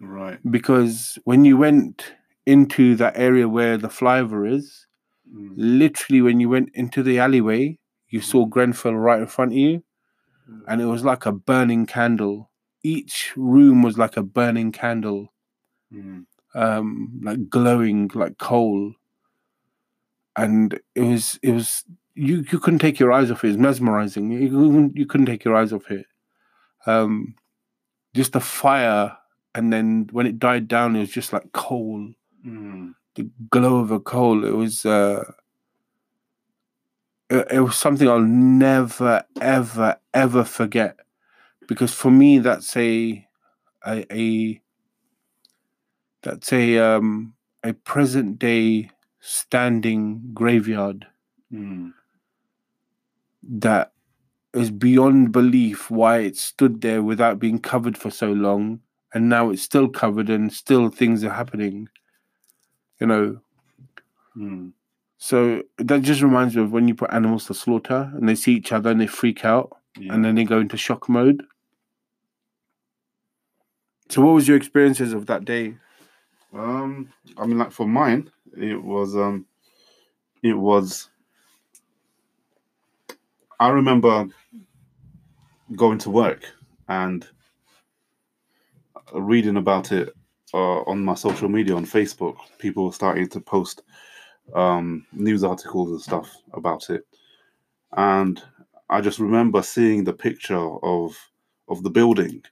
Right. 0.00 0.38
because 0.50 1.18
when 1.24 1.44
you 1.44 1.56
went 1.56 2.12
into 2.46 2.94
that 2.96 3.14
area 3.16 3.48
where 3.48 3.76
the 3.76 3.88
flyover 3.88 4.48
is, 4.50 4.86
Mm. 5.32 5.52
literally 5.56 6.22
when 6.22 6.40
you 6.40 6.48
went 6.48 6.70
into 6.74 7.02
the 7.02 7.18
alleyway, 7.18 7.78
you 8.08 8.20
saw 8.20 8.46
Grenfell 8.46 8.94
right 8.96 9.20
in 9.20 9.26
front 9.26 9.52
of 9.52 9.58
you, 9.58 9.82
and 10.68 10.80
it 10.80 10.86
was 10.86 11.04
like 11.04 11.26
a 11.26 11.32
burning 11.32 11.84
candle. 11.86 12.50
Each 12.82 13.32
room 13.36 13.82
was 13.82 13.98
like 13.98 14.16
a 14.16 14.22
burning 14.22 14.70
candle, 14.72 15.32
Mm. 15.92 16.26
um, 16.54 17.20
like 17.22 17.50
glowing 17.50 18.10
like 18.14 18.38
coal. 18.38 18.94
And 20.42 20.78
it 20.94 21.02
was 21.02 21.38
it 21.42 21.52
was 21.52 21.84
you 22.14 22.44
you 22.50 22.58
couldn't 22.58 22.78
take 22.78 22.98
your 22.98 23.12
eyes 23.12 23.30
off 23.30 23.44
it. 23.44 23.48
It 23.48 23.50
was 23.50 23.58
mesmerizing. 23.58 24.30
You 24.30 24.48
couldn't, 24.48 24.96
you 24.96 25.06
couldn't 25.06 25.26
take 25.26 25.44
your 25.44 25.56
eyes 25.56 25.72
off 25.72 25.90
it. 25.90 26.06
Um, 26.86 27.34
just 28.14 28.32
the 28.32 28.40
fire, 28.40 29.16
and 29.54 29.72
then 29.72 30.08
when 30.12 30.26
it 30.26 30.38
died 30.38 30.68
down, 30.68 30.96
it 30.96 31.00
was 31.00 31.10
just 31.10 31.32
like 31.32 31.52
coal. 31.52 32.12
Mm. 32.46 32.94
the 33.18 33.28
glow 33.50 33.78
of 33.78 33.90
a 33.90 34.00
coal. 34.00 34.44
It 34.44 34.54
was 34.54 34.86
uh, 34.86 35.24
it, 37.28 37.46
it 37.50 37.60
was 37.60 37.76
something 37.76 38.08
I'll 38.08 38.20
never, 38.20 39.24
ever, 39.40 39.96
ever 40.14 40.44
forget. 40.44 40.96
Because 41.66 41.92
for 41.92 42.10
me, 42.10 42.38
that's 42.38 42.76
a 42.76 43.26
a, 43.86 44.06
a 44.12 44.60
that's 46.22 46.52
a 46.52 46.78
um 46.78 47.34
a 47.62 47.72
present 47.72 48.38
day 48.38 48.90
standing 49.20 50.20
graveyard. 50.34 51.06
Mm. 51.52 51.92
that 53.42 53.92
is 54.54 54.70
beyond 54.70 55.32
belief 55.32 55.90
why 55.90 56.18
it 56.18 56.36
stood 56.36 56.80
there 56.82 57.02
without 57.02 57.38
being 57.38 57.58
covered 57.58 57.96
for 57.96 58.10
so 58.10 58.32
long 58.32 58.80
and 59.14 59.28
now 59.28 59.48
it's 59.50 59.62
still 59.62 59.88
covered 59.88 60.28
and 60.28 60.52
still 60.52 60.90
things 60.90 61.24
are 61.24 61.30
happening 61.32 61.88
you 63.00 63.06
know 63.06 63.40
Mm. 64.36 64.72
so 65.16 65.62
that 65.78 66.02
just 66.02 66.20
reminds 66.22 66.54
me 66.54 66.62
of 66.62 66.70
when 66.72 66.86
you 66.86 66.94
put 66.94 67.12
animals 67.12 67.46
to 67.46 67.54
slaughter 67.54 68.10
and 68.14 68.28
they 68.28 68.34
see 68.34 68.52
each 68.54 68.72
other 68.72 68.90
and 68.90 69.00
they 69.00 69.06
freak 69.06 69.44
out 69.44 69.76
Yeah. 69.98 70.12
and 70.14 70.22
then 70.24 70.34
they 70.34 70.44
go 70.44 70.60
into 70.60 70.76
shock 70.76 71.08
mode 71.08 71.42
so 74.10 74.22
what 74.22 74.32
was 74.34 74.46
your 74.46 74.56
experiences 74.56 75.12
of 75.12 75.26
that 75.26 75.44
day 75.44 75.74
Um, 76.52 77.12
I 77.36 77.46
mean, 77.46 77.58
like 77.58 77.72
for 77.72 77.86
mine, 77.86 78.30
it 78.60 78.82
was 78.82 79.16
um, 79.16 79.46
it 80.42 80.54
was. 80.54 81.08
I 83.60 83.68
remember 83.68 84.26
going 85.76 85.98
to 85.98 86.10
work 86.10 86.44
and 86.88 87.26
reading 89.12 89.56
about 89.56 89.92
it 89.92 90.14
uh, 90.54 90.80
on 90.82 91.04
my 91.04 91.14
social 91.14 91.48
media 91.48 91.74
on 91.74 91.84
Facebook. 91.84 92.36
People 92.58 92.86
were 92.86 92.92
starting 92.92 93.28
to 93.28 93.40
post 93.40 93.82
um, 94.54 95.06
news 95.12 95.44
articles 95.44 95.90
and 95.90 96.00
stuff 96.00 96.34
about 96.52 96.88
it, 96.90 97.06
and 97.96 98.42
I 98.88 99.00
just 99.00 99.18
remember 99.18 99.62
seeing 99.62 100.04
the 100.04 100.12
picture 100.12 100.56
of 100.84 101.16
of 101.68 101.82
the 101.82 101.90
building, 101.90 102.42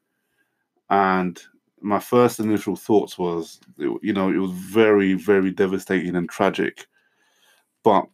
and 0.90 1.40
my 1.87 2.00
first 2.00 2.40
initial 2.40 2.75
thoughts 2.75 3.16
was, 3.16 3.61
you 3.78 4.12
know, 4.12 4.28
it 4.28 4.38
was 4.38 4.50
very, 4.50 5.14
very 5.14 5.52
devastating 5.52 6.16
and 6.16 6.28
tragic. 6.28 6.88
But 7.85 8.07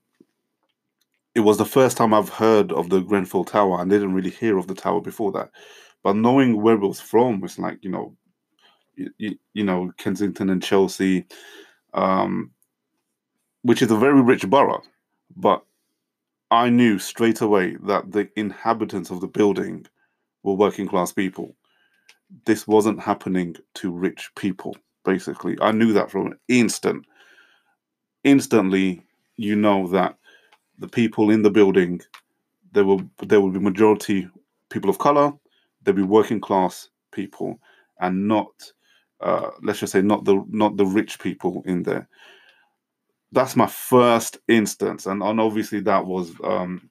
it 1.34 1.40
was 1.40 1.56
the 1.56 1.64
first 1.64 1.96
time 1.96 2.12
I've 2.12 2.28
heard 2.28 2.70
of 2.72 2.90
the 2.90 3.00
Grenfell 3.00 3.46
Tower. 3.46 3.80
I 3.80 3.84
didn't 3.84 4.12
really 4.12 4.28
hear 4.28 4.58
of 4.58 4.66
the 4.66 4.74
tower 4.74 5.00
before 5.00 5.32
that. 5.32 5.50
But 6.02 6.16
knowing 6.16 6.60
where 6.60 6.74
it 6.74 6.86
was 6.86 7.00
from, 7.00 7.42
it's 7.44 7.58
like, 7.58 7.78
you 7.82 7.90
know, 7.90 8.14
you, 9.16 9.38
you 9.54 9.64
know, 9.64 9.90
Kensington 9.96 10.50
and 10.50 10.62
Chelsea, 10.62 11.24
um, 11.94 12.50
which 13.62 13.80
is 13.80 13.90
a 13.90 13.96
very 13.96 14.20
rich 14.20 14.48
borough. 14.50 14.82
But 15.34 15.64
I 16.50 16.68
knew 16.68 16.98
straight 16.98 17.40
away 17.40 17.76
that 17.84 18.12
the 18.12 18.28
inhabitants 18.36 19.10
of 19.10 19.22
the 19.22 19.28
building 19.28 19.86
were 20.42 20.52
working 20.52 20.86
class 20.86 21.10
people 21.10 21.56
this 22.44 22.66
wasn't 22.66 23.00
happening 23.00 23.56
to 23.74 23.90
rich 23.90 24.30
people 24.36 24.76
basically. 25.04 25.56
I 25.60 25.72
knew 25.72 25.92
that 25.92 26.10
from 26.10 26.28
an 26.28 26.38
instant 26.48 27.04
instantly 28.24 29.02
you 29.36 29.56
know 29.56 29.88
that 29.88 30.16
the 30.78 30.88
people 30.88 31.30
in 31.30 31.42
the 31.42 31.50
building 31.50 32.00
there 32.72 32.84
will 32.84 33.02
there 33.22 33.40
will 33.40 33.50
be 33.50 33.58
majority 33.58 34.28
people 34.70 34.88
of 34.88 34.98
color 34.98 35.32
there'll 35.82 35.96
be 35.96 36.02
working 36.02 36.40
class 36.40 36.88
people 37.10 37.58
and 38.00 38.28
not 38.28 38.50
uh, 39.20 39.50
let's 39.62 39.78
just 39.78 39.92
say 39.92 40.02
not 40.02 40.24
the 40.24 40.44
not 40.48 40.76
the 40.76 40.84
rich 40.86 41.20
people 41.20 41.62
in 41.66 41.82
there. 41.84 42.08
That's 43.30 43.54
my 43.56 43.66
first 43.66 44.38
instance 44.48 45.06
and, 45.06 45.22
and 45.22 45.40
obviously 45.40 45.80
that 45.80 46.04
was 46.04 46.32
um 46.44 46.90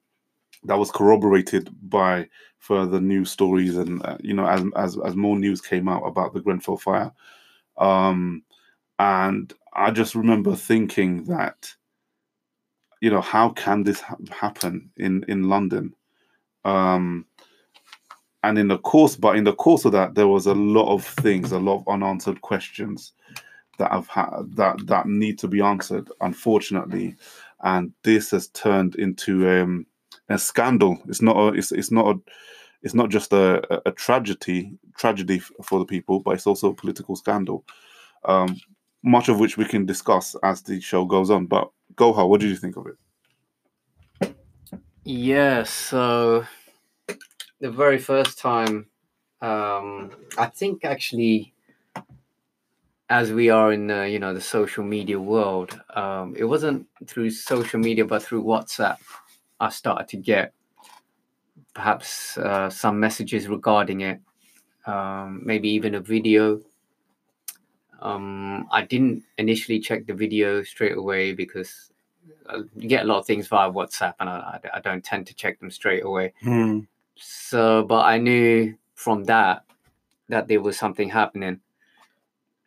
that 0.63 0.77
was 0.77 0.91
corroborated 0.91 1.69
by 1.89 2.27
further 2.59 3.01
news 3.01 3.31
stories 3.31 3.77
and 3.77 4.05
uh, 4.05 4.17
you 4.21 4.33
know 4.33 4.45
as, 4.45 4.63
as 4.75 4.97
as 5.05 5.15
more 5.15 5.37
news 5.37 5.61
came 5.61 5.87
out 5.87 6.03
about 6.03 6.33
the 6.33 6.41
Grenfell 6.41 6.77
fire. 6.77 7.11
Um 7.77 8.43
and 8.99 9.51
I 9.73 9.89
just 9.91 10.13
remember 10.15 10.55
thinking 10.55 11.23
that 11.25 11.73
you 13.01 13.09
know 13.09 13.21
how 13.21 13.49
can 13.49 13.83
this 13.83 13.99
ha- 13.99 14.17
happen 14.29 14.91
in 14.97 15.23
in 15.27 15.49
London? 15.49 15.95
Um 16.65 17.25
and 18.43 18.57
in 18.57 18.67
the 18.67 18.77
course 18.77 19.15
but 19.15 19.35
in 19.35 19.43
the 19.43 19.53
course 19.53 19.85
of 19.85 19.91
that 19.93 20.13
there 20.15 20.27
was 20.27 20.45
a 20.45 20.53
lot 20.53 20.93
of 20.93 21.03
things 21.05 21.51
a 21.51 21.59
lot 21.59 21.77
of 21.77 21.87
unanswered 21.87 22.41
questions 22.41 23.13
that 23.77 23.91
have 23.91 24.07
had 24.07 24.29
that 24.55 24.77
that 24.85 25.07
need 25.07 25.39
to 25.39 25.47
be 25.47 25.61
answered 25.61 26.07
unfortunately. 26.21 27.15
And 27.63 27.91
this 28.03 28.31
has 28.31 28.49
turned 28.49 28.95
into 28.95 29.49
um 29.49 29.87
a 30.31 30.37
scandal. 30.37 30.97
It's 31.07 31.21
not 31.21 31.35
a, 31.37 31.47
it's 31.49 31.71
it's 31.71 31.91
not 31.91 32.15
a, 32.15 32.19
it's 32.83 32.93
not 32.93 33.09
just 33.09 33.33
a, 33.33 33.87
a, 33.87 33.91
tragedy 33.91 34.77
tragedy 34.97 35.39
for 35.39 35.79
the 35.79 35.85
people, 35.85 36.19
but 36.19 36.31
it's 36.31 36.47
also 36.47 36.69
a 36.69 36.75
political 36.75 37.15
scandal. 37.15 37.63
Um, 38.25 38.57
much 39.03 39.29
of 39.29 39.39
which 39.39 39.57
we 39.57 39.65
can 39.65 39.85
discuss 39.85 40.35
as 40.43 40.61
the 40.61 40.79
show 40.79 41.05
goes 41.05 41.29
on. 41.29 41.47
But 41.47 41.69
Gohar, 41.95 42.27
what 42.27 42.41
did 42.41 42.49
you 42.49 42.55
think 42.55 42.77
of 42.77 42.87
it? 42.87 44.35
Yeah, 45.03 45.63
so 45.63 46.45
the 47.59 47.71
very 47.71 47.97
first 47.97 48.37
time, 48.37 48.87
um, 49.41 50.11
I 50.37 50.45
think 50.45 50.85
actually, 50.85 51.53
as 53.09 53.31
we 53.31 53.49
are 53.49 53.73
in 53.73 53.87
the, 53.87 54.07
you 54.07 54.19
know 54.19 54.33
the 54.33 54.41
social 54.41 54.83
media 54.83 55.19
world, 55.19 55.79
um, 55.95 56.35
it 56.37 56.43
wasn't 56.43 56.87
through 57.07 57.31
social 57.31 57.79
media, 57.79 58.05
but 58.05 58.21
through 58.21 58.43
WhatsApp, 58.43 58.99
I 59.61 59.69
started 59.69 60.07
to 60.09 60.17
get 60.17 60.53
perhaps 61.73 62.37
uh, 62.37 62.69
some 62.69 62.99
messages 62.99 63.47
regarding 63.47 64.01
it, 64.01 64.19
um, 64.87 65.41
maybe 65.45 65.69
even 65.69 65.95
a 65.95 65.99
video. 65.99 66.59
Um, 68.01 68.67
I 68.71 68.81
didn't 68.81 69.23
initially 69.37 69.79
check 69.79 70.07
the 70.07 70.15
video 70.15 70.63
straight 70.63 70.97
away 70.97 71.33
because 71.33 71.91
uh, 72.47 72.63
you 72.75 72.89
get 72.89 73.03
a 73.03 73.07
lot 73.07 73.19
of 73.19 73.27
things 73.27 73.47
via 73.47 73.71
WhatsApp, 73.71 74.15
and 74.19 74.27
I, 74.27 74.59
I, 74.73 74.79
don't 74.79 75.03
tend 75.03 75.27
to 75.27 75.35
check 75.35 75.59
them 75.59 75.69
straight 75.69 76.03
away. 76.03 76.33
Hmm. 76.41 76.79
So, 77.15 77.83
but 77.83 78.03
I 78.05 78.17
knew 78.17 78.75
from 78.95 79.25
that 79.25 79.63
that 80.29 80.47
there 80.47 80.61
was 80.61 80.77
something 80.79 81.09
happening, 81.09 81.59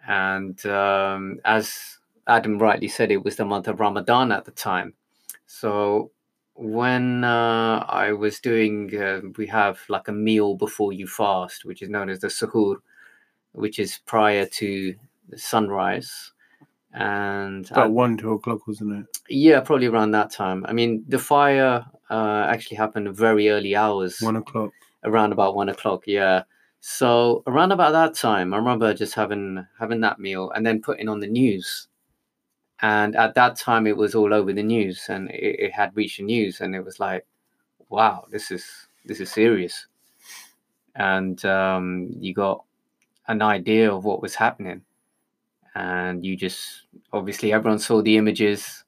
and 0.07 0.65
um, 0.67 1.41
as 1.45 1.99
Adam 2.29 2.59
rightly 2.59 2.89
said, 2.89 3.11
it 3.11 3.25
was 3.25 3.35
the 3.35 3.45
month 3.45 3.67
of 3.67 3.81
Ramadan 3.81 4.31
at 4.31 4.45
the 4.45 4.53
time. 4.53 4.95
So 5.47 6.13
when 6.55 7.25
uh, 7.25 7.85
I 7.89 8.13
was 8.13 8.41
doing, 8.41 8.95
uh, 8.97 9.21
we 9.37 9.47
have 9.49 9.81
like 9.89 10.09
a 10.09 10.13
meal 10.13 10.55
before 10.55 10.93
you 10.93 11.07
fast, 11.07 11.65
which 11.65 11.83
is 11.83 11.89
known 11.89 12.09
as 12.09 12.21
the 12.21 12.29
suhoor, 12.29 12.77
which 13.53 13.79
is 13.79 13.99
prior 14.07 14.47
to 14.47 14.95
the 15.29 15.39
sunrise. 15.39 16.33
And 16.93 17.69
about 17.71 17.87
at- 17.87 17.93
one 17.93 18.17
two 18.17 18.33
o'clock 18.33 18.67
wasn't 18.69 18.93
it 19.01 19.07
yeah, 19.29 19.61
probably 19.61 19.87
around 19.87 20.13
that 20.13 20.31
time. 20.31 20.65
I 20.69 20.73
mean, 20.73 21.05
the 21.09 21.19
fire 21.19 21.85
uh, 22.11 22.47
actually 22.49 22.77
happened 22.77 23.17
very 23.17 23.49
early 23.49 23.75
hours, 23.75 24.21
one 24.21 24.37
o'clock 24.37 24.71
around 25.03 25.33
about 25.33 25.57
one 25.57 25.69
o'clock. 25.69 26.05
Yeah. 26.07 26.43
So 26.81 27.43
around 27.47 27.73
about 27.73 27.93
that 27.93 28.15
time, 28.15 28.53
I 28.53 28.59
remember 28.59 28.93
just 28.93 29.15
having 29.15 29.67
having 29.79 30.01
that 30.03 30.19
meal 30.21 30.51
and 30.55 30.67
then 30.67 30.83
putting 30.83 31.09
on 31.09 31.21
the 31.21 31.27
news. 31.27 31.89
And 32.85 33.17
at 33.17 33.35
that 33.37 33.57
time, 33.57 33.87
it 33.87 33.97
was 33.97 34.15
all 34.15 34.35
over 34.35 34.53
the 34.53 34.63
news, 34.63 35.07
and 35.09 35.31
it, 35.31 35.57
it 35.67 35.73
had 35.73 35.97
reached 35.97 36.19
the 36.19 36.25
news, 36.25 36.61
and 36.61 36.75
it 36.77 36.85
was 36.85 37.01
like, 37.01 37.25
"Wow, 37.89 38.27
this 38.31 38.51
is 38.51 38.65
this 39.07 39.21
is 39.21 39.33
serious." 39.33 39.87
And 40.97 41.43
um, 41.45 42.09
you 42.19 42.35
got 42.35 42.65
an 43.29 43.43
idea 43.43 43.93
of 43.93 44.05
what 44.05 44.23
was 44.23 44.35
happening, 44.35 44.83
and 45.75 46.25
you 46.27 46.37
just 46.37 46.87
obviously 47.13 47.53
everyone 47.53 47.79
saw 47.81 48.03
the 48.03 48.17
images. 48.19 48.85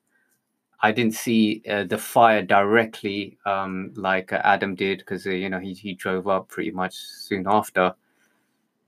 I 0.82 0.92
didn't 0.92 1.14
see 1.14 1.62
uh, 1.68 1.84
the 1.84 1.98
fire 1.98 2.42
directly 2.42 3.38
um, 3.46 3.92
like 3.96 4.32
uh, 4.32 4.42
Adam 4.44 4.74
did 4.76 4.98
because 5.00 5.26
uh, 5.26 5.30
you 5.30 5.50
know 5.50 5.60
he 5.60 5.74
he 5.74 5.94
drove 5.94 6.28
up 6.28 6.48
pretty 6.48 6.72
much 6.72 6.94
soon 6.96 7.46
after. 7.48 7.94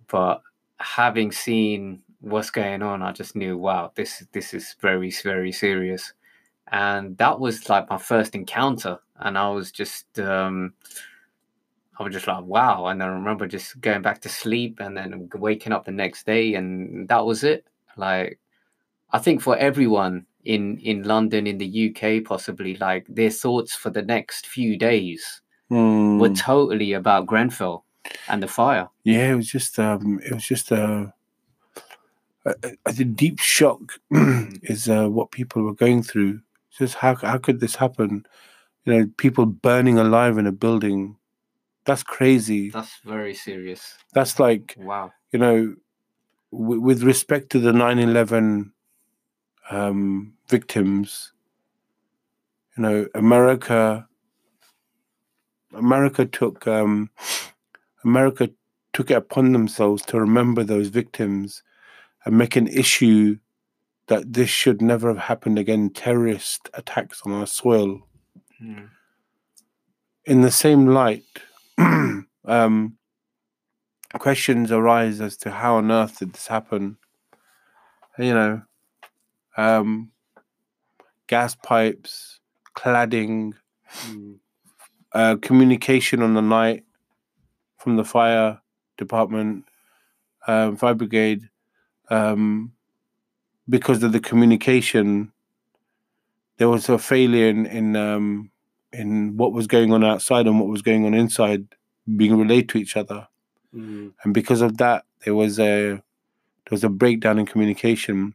But 0.09 0.43
having 0.79 1.33
seen 1.33 2.03
what's 2.21 2.51
going 2.51 2.83
on, 2.83 3.03
I 3.03 3.13
just 3.13 3.37
knew, 3.37 3.57
wow, 3.57 3.93
this 3.95 4.25
this 4.33 4.55
is 4.55 4.75
very 4.81 5.11
very 5.23 5.53
serious, 5.53 6.13
and 6.73 7.17
that 7.19 7.39
was 7.41 7.69
like 7.69 7.89
my 7.91 7.99
first 7.99 8.35
encounter, 8.35 8.99
and 9.21 9.37
I 9.39 9.49
was 9.51 9.71
just. 9.73 10.19
Um, 10.19 10.75
I 12.01 12.05
was 12.05 12.13
just 12.13 12.29
like, 12.29 12.45
wow. 12.45 12.87
And 12.87 13.03
I 13.03 13.07
remember 13.07 13.49
just 13.49 13.81
going 13.81 14.03
back 14.03 14.21
to 14.21 14.29
sleep 14.29 14.79
and 14.79 14.97
then 14.97 15.29
waking 15.35 15.73
up 15.73 15.85
the 15.85 15.91
next 15.91 16.27
day, 16.27 16.55
and 16.55 17.09
that 17.09 17.27
was 17.27 17.43
it. 17.43 17.67
Like, 17.97 18.39
I 19.11 19.19
think 19.19 19.43
for 19.43 19.57
everyone 19.57 20.25
in 20.45 20.79
in 20.79 21.03
London, 21.03 21.49
in 21.49 21.59
the 21.59 21.67
UK, 21.91 22.25
possibly, 22.25 22.77
like 22.77 23.05
their 23.09 23.31
thoughts 23.31 23.75
for 23.75 23.91
the 23.91 24.03
next 24.03 24.47
few 24.47 24.79
days 24.79 25.43
Hmm. 25.71 26.19
were 26.21 26.31
totally 26.31 26.93
about 26.95 27.27
Grenfell 27.27 27.85
and 28.29 28.43
the 28.43 28.49
fire. 28.49 28.89
yeah 29.05 29.33
it 29.33 29.35
was 29.35 29.49
just 29.49 29.79
um 29.79 30.19
it 30.25 30.33
was 30.33 30.47
just 30.47 30.71
a 30.71 31.13
a, 32.63 32.73
a 32.87 32.93
deep 33.05 33.39
shock 33.41 33.81
is 34.63 34.89
uh, 34.89 35.09
what 35.09 35.31
people 35.31 35.63
were 35.63 35.75
going 35.75 36.03
through. 36.03 36.41
Just 36.79 36.95
how 36.95 37.15
how 37.17 37.39
could 37.39 37.61
this 37.61 37.75
happen? 37.77 38.25
You 38.85 38.93
know 38.95 39.07
people 39.17 39.47
burning 39.47 39.99
alive 39.99 40.39
in 40.39 40.47
a 40.47 40.53
building. 40.53 41.17
That's 41.85 42.03
crazy. 42.03 42.71
That's 42.71 42.99
very 43.05 43.35
serious. 43.35 43.97
that's 44.13 44.39
like 44.39 44.75
Wow. 44.79 45.13
you 45.33 45.39
know 45.39 45.75
w- 46.53 46.81
with 46.81 47.03
respect 47.03 47.51
to 47.51 47.59
the 47.61 47.73
9-11 47.73 48.71
um, 49.71 50.35
victims 50.49 51.33
you 52.77 52.83
know 52.83 53.07
america 53.15 54.07
America 55.75 56.25
took 56.25 56.67
um, 56.67 57.11
America 58.05 58.49
took 58.95 59.11
it 59.11 59.15
upon 59.17 59.53
themselves 59.53 60.03
to 60.07 60.19
remember 60.19 60.65
those 60.65 60.89
victims 60.89 61.63
and 62.29 62.37
make 62.37 62.57
an 62.57 62.67
issue 62.69 63.39
that 64.09 64.35
this 64.35 64.51
should 64.51 64.83
never 64.83 65.09
have 65.09 65.17
happened 65.17 65.59
again. 65.59 65.89
Terrorist 65.89 66.69
attacks 66.75 67.23
on 67.25 67.33
our 67.33 67.47
soil. 67.47 68.07
Mm. 68.63 68.91
In 70.27 70.43
the 70.43 70.51
same 70.51 70.89
light, 70.89 71.25
um, 72.45 72.99
questions 74.19 74.71
arise 74.71 75.23
as 75.23 75.39
to 75.39 75.51
how 75.51 75.77
on 75.77 75.91
earth 75.91 76.19
did 76.19 76.35
this 76.35 76.47
happen. 76.47 76.99
You 78.19 78.35
know, 78.35 78.63
um, 79.57 80.11
gas 81.29 81.55
pipes, 81.55 82.41
cladding, 82.77 83.55
uh, 85.15 85.37
communication 85.41 86.21
on 86.21 86.35
the 86.35 86.43
night 86.43 86.85
from 87.79 87.97
the 87.97 88.05
fire 88.05 88.61
department, 88.99 89.65
um, 90.47 90.77
fire 90.77 90.93
brigade, 90.93 91.49
um, 92.11 92.73
because 93.69 94.03
of 94.03 94.13
the 94.13 94.21
communication, 94.21 95.33
there 96.57 96.69
was 96.69 96.89
a 96.89 96.99
failure 96.99 97.49
in 97.49 97.67
in 97.67 97.97
um, 97.97 98.51
in 98.93 99.37
what 99.37 99.53
was 99.53 99.67
going 99.67 99.93
on 99.93 100.05
outside 100.05 100.47
and 100.47 100.59
what 100.59 100.69
was 100.69 100.83
going 100.83 101.05
on 101.07 101.15
inside 101.15 101.67
being 102.17 102.39
relayed 102.39 102.69
to 102.71 102.79
each 102.79 102.97
other, 102.97 103.29
Mm. 103.75 104.15
and 104.25 104.33
because 104.33 104.63
of 104.63 104.79
that, 104.79 105.05
there 105.25 105.35
was 105.35 105.59
a 105.59 105.91
there 105.93 106.03
was 106.71 106.85
a 106.85 106.89
breakdown 106.89 107.39
in 107.39 107.47
communication. 107.47 108.35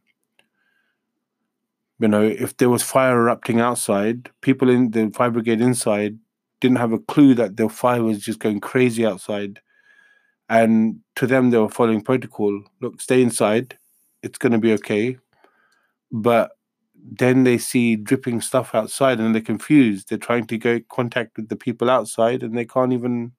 You 2.00 2.08
know, 2.08 2.22
if 2.24 2.58
there 2.58 2.70
was 2.70 2.84
fire 2.84 3.18
erupting 3.18 3.60
outside, 3.60 4.30
people 4.42 4.70
in 4.70 4.92
the 4.92 5.10
fire 5.16 5.32
brigade 5.32 5.62
inside 5.62 6.18
didn't 6.60 6.78
have 6.78 6.92
a 6.92 7.00
clue 7.00 7.34
that 7.36 7.56
the 7.58 7.70
fire 7.70 8.04
was 8.04 8.20
just 8.20 8.40
going 8.40 8.60
crazy 8.60 9.06
outside. 9.06 9.60
And 10.50 11.00
to 11.16 11.26
them, 11.28 11.50
they 11.50 11.58
were 11.58 11.70
following 11.70 12.02
protocol. 12.02 12.64
Look, 12.82 13.02
stay 13.02 13.22
inside. 13.22 13.78
It's 14.22 14.38
going 14.38 14.52
to 14.54 14.58
be 14.60 14.74
okay. 14.74 15.18
But 16.12 16.52
then 16.96 17.44
they 17.44 17.58
see 17.58 17.96
dripping 17.96 18.42
stuff 18.42 18.74
outside 18.76 19.20
and 19.20 19.34
they're 19.34 19.42
confused. 19.42 20.10
They're 20.10 20.18
trying 20.18 20.46
to 20.48 20.58
get 20.58 20.88
contact 20.90 21.38
with 21.38 21.50
the 21.50 21.56
people 21.56 21.90
outside 21.90 22.44
and 22.44 22.58
they 22.58 22.66
can't 22.66 22.94
even. 22.94 23.34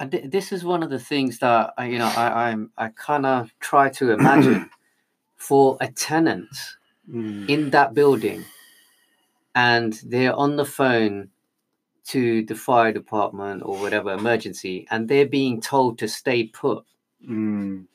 And 0.00 0.10
thi- 0.10 0.26
this 0.26 0.52
is 0.52 0.64
one 0.64 0.82
of 0.82 0.90
the 0.90 0.98
things 0.98 1.38
that 1.40 1.74
I- 1.76 1.86
you 1.86 1.98
know 1.98 2.12
I 2.16 2.50
I'm, 2.50 2.70
I 2.78 2.88
kind 2.88 3.26
of 3.26 3.50
try 3.60 3.88
to 3.90 4.12
imagine 4.12 4.70
for 5.36 5.76
a 5.80 5.88
tenant 5.88 6.48
Mm. 7.10 7.48
in 7.48 7.70
that 7.70 7.94
building, 7.94 8.44
and 9.56 10.00
they're 10.06 10.34
on 10.34 10.54
the 10.54 10.64
phone 10.64 11.30
to 12.08 12.44
the 12.44 12.54
fire 12.54 12.92
department 12.92 13.62
or 13.64 13.78
whatever 13.78 14.12
emergency, 14.12 14.86
and 14.90 15.08
they're 15.08 15.26
being 15.26 15.60
told 15.60 15.98
to 15.98 16.08
stay 16.08 16.44
put, 16.44 16.84
Mm. 17.28 17.86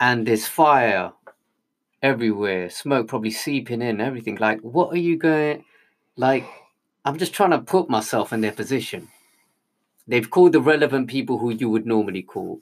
and 0.00 0.26
there's 0.26 0.46
fire 0.46 1.12
everywhere, 2.02 2.68
smoke 2.68 3.08
probably 3.08 3.30
seeping 3.30 3.80
in, 3.80 4.00
everything. 4.00 4.36
Like, 4.36 4.60
what 4.60 4.92
are 4.92 4.98
you 4.98 5.16
going? 5.16 5.64
Like, 6.16 6.44
I'm 7.04 7.16
just 7.18 7.32
trying 7.32 7.50
to 7.50 7.58
put 7.58 7.88
myself 7.88 8.32
in 8.32 8.40
their 8.42 8.52
position. 8.52 9.08
They've 10.06 10.30
called 10.30 10.52
the 10.52 10.60
relevant 10.60 11.08
people 11.08 11.38
who 11.38 11.50
you 11.50 11.70
would 11.70 11.86
normally 11.86 12.22
call. 12.22 12.60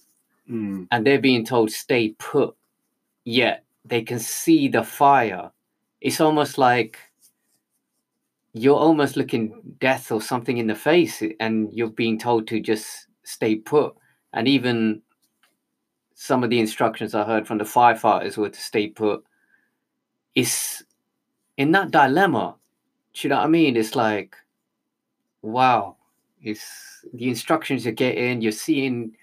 Mm. 0.51 0.89
and 0.91 1.07
they're 1.07 1.21
being 1.21 1.45
told 1.47 1.71
stay 1.71 2.17
put 2.19 2.57
yet 3.25 3.65
they 3.85 4.03
can 4.03 4.19
see 4.19 4.67
the 4.67 4.83
fire 4.83 5.53
it's 6.01 6.21
almost 6.21 6.59
like 6.59 6.99
you're 8.53 8.77
almost 8.77 9.17
looking 9.17 9.61
death 9.81 10.13
or 10.13 10.21
something 10.21 10.59
in 10.59 10.67
the 10.67 10.75
face 10.75 11.23
and 11.41 11.73
you're 11.73 11.89
being 11.89 12.19
told 12.19 12.47
to 12.47 12.61
just 12.61 13.07
stay 13.23 13.57
put 13.57 13.95
and 14.35 14.47
even 14.47 15.01
some 16.15 16.45
of 16.45 16.51
the 16.51 16.61
instructions 16.61 17.15
i 17.15 17.25
heard 17.25 17.47
from 17.47 17.59
the 17.59 17.65
firefighters 17.65 18.37
were 18.37 18.51
to 18.51 18.61
stay 18.61 18.89
put 18.89 19.25
it's 20.35 20.83
in 21.57 21.73
that 21.73 21.91
dilemma 21.91 22.55
do 23.15 23.27
you 23.27 23.31
know 23.31 23.37
what 23.39 23.45
i 23.45 23.49
mean 23.49 23.77
it's 23.77 23.97
like 23.97 24.37
wow 25.41 25.97
it's 26.43 27.05
the 27.15 27.29
instructions 27.29 27.85
you're 27.85 27.95
getting 27.95 28.41
you're 28.41 28.53
seeing 28.53 29.17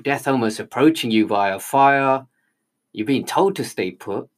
death 0.00 0.26
almost 0.26 0.60
approaching 0.60 1.10
you 1.10 1.26
via 1.26 1.58
fire. 1.58 2.26
You're 2.92 3.06
being 3.06 3.26
told 3.26 3.56
to 3.56 3.64
stay 3.64 3.90
put. 3.90 4.28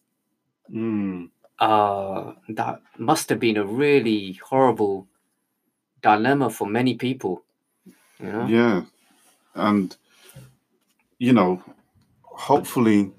Mm. 0.73 1.31
Uh, 1.59 2.33
that 2.49 2.81
must 2.99 3.29
have 3.29 3.39
been 3.39 3.57
a 3.57 3.65
really 3.65 4.33
horrible 4.43 5.07
dilemma 6.03 6.51
for 6.51 6.67
many 6.67 6.95
people. 6.95 7.43
You 8.19 8.33
know? 8.33 8.47
Yeah. 8.47 8.83
And, 9.55 9.97
you 11.19 11.33
know, 11.33 11.63
hopefully 12.23 13.13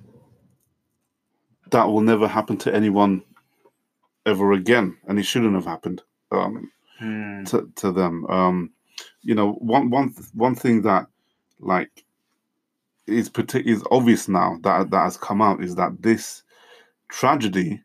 that 1.72 1.86
will 1.86 2.02
never 2.02 2.28
happen 2.28 2.58
to 2.58 2.76
anyone 2.76 3.24
ever 4.26 4.52
again. 4.54 4.98
And 5.08 5.18
it 5.18 5.24
shouldn't 5.24 5.56
have 5.56 5.66
happened 5.66 6.02
um, 6.32 6.72
Mm, 7.02 7.46
to, 7.50 7.70
to 7.76 7.92
them. 7.92 8.26
Um, 8.28 8.72
you 9.22 9.36
know, 9.36 9.54
one, 9.54 9.90
one, 9.90 10.14
one 10.34 10.56
thing 10.56 10.82
that, 10.84 11.08
like, 11.60 12.06
is 13.06 13.30
partic- 13.30 13.66
is 13.66 13.84
obvious 13.92 14.28
now 14.28 14.58
that 14.64 14.90
that 14.92 15.04
has 15.04 15.18
come 15.18 15.42
out 15.42 15.62
is 15.62 15.76
that 15.76 16.02
this 16.02 16.44
tragedy 17.10 17.84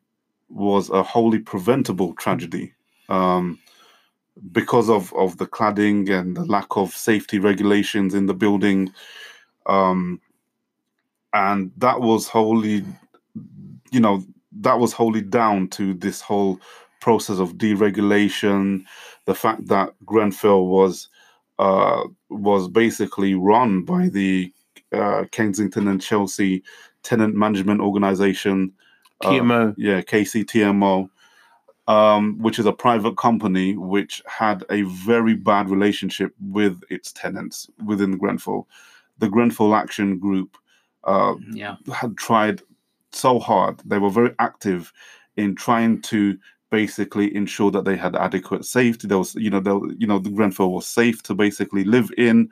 was 0.51 0.91
a 0.91 1.03
wholly 1.03 1.39
preventable 1.39 2.15
tragedy 2.15 2.73
um, 3.09 3.59
because 4.53 4.89
of 4.89 5.13
of 5.15 5.39
the 5.39 5.47
cladding 5.47 6.11
and 6.11 6.37
the 6.37 6.45
lack 6.45 6.77
of 6.77 6.95
safety 6.95 7.39
regulations 7.39 8.15
in 8.15 8.27
the 8.27 8.35
building. 8.35 8.93
Um, 9.67 10.21
and 11.33 11.71
that 11.77 12.01
was 12.01 12.29
wholly 12.29 12.85
you 13.91 14.01
know 14.01 14.25
that 14.53 14.79
was 14.79 14.93
wholly 14.93 15.23
down 15.23 15.69
to 15.69 15.95
this 15.95 16.21
whole 16.21 16.61
process 17.01 17.39
of 17.39 17.55
deregulation 17.55 18.85
the 19.27 19.35
fact 19.35 19.67
that 19.69 19.95
grenfell 20.05 20.67
was 20.67 21.09
uh, 21.61 22.05
was 22.31 22.69
basically 22.69 23.35
run 23.35 23.83
by 23.83 24.09
the 24.09 24.53
uh, 24.93 25.25
Kensington 25.31 25.89
and 25.89 26.01
Chelsea 26.01 26.63
Tenant 27.03 27.35
Management 27.35 27.81
Organization, 27.81 28.73
uh, 29.23 29.73
yeah, 29.77 30.01
KCTMO, 30.01 31.09
um, 31.89 32.39
which 32.39 32.59
is 32.59 32.67
a 32.67 32.73
private 32.73 33.17
company 33.17 33.77
which 33.77 34.23
had 34.27 34.65
a 34.71 34.83
very 34.83 35.35
bad 35.35 35.69
relationship 35.69 36.33
with 36.41 36.81
its 36.91 37.13
tenants 37.13 37.69
within 37.85 38.19
Grenfell. 38.19 38.69
The 39.19 39.29
Grenfell 39.29 39.75
Action 39.75 40.19
Group 40.19 40.57
uh, 41.05 41.35
yeah. 41.53 41.77
had 41.93 42.17
tried 42.17 42.63
so 43.13 43.39
hard. 43.39 43.81
They 43.85 43.99
were 43.99 44.11
very 44.11 44.35
active 44.39 44.93
in 45.37 45.55
trying 45.57 46.03
to 46.03 46.39
basically 46.71 47.35
ensure 47.35 47.71
that 47.73 47.85
they 47.85 47.97
had 47.97 48.15
adequate 48.15 48.65
safety. 48.65 49.09
There 49.09 49.19
was, 49.19 49.35
you 49.35 49.51
know, 49.51 49.61
there, 49.61 49.79
you 49.99 50.07
know, 50.07 50.19
the 50.19 50.31
Grenfell 50.31 50.73
was 50.73 50.87
safe 50.87 51.23
to 51.25 51.35
basically 51.35 51.85
live 51.85 52.11
in. 52.17 52.51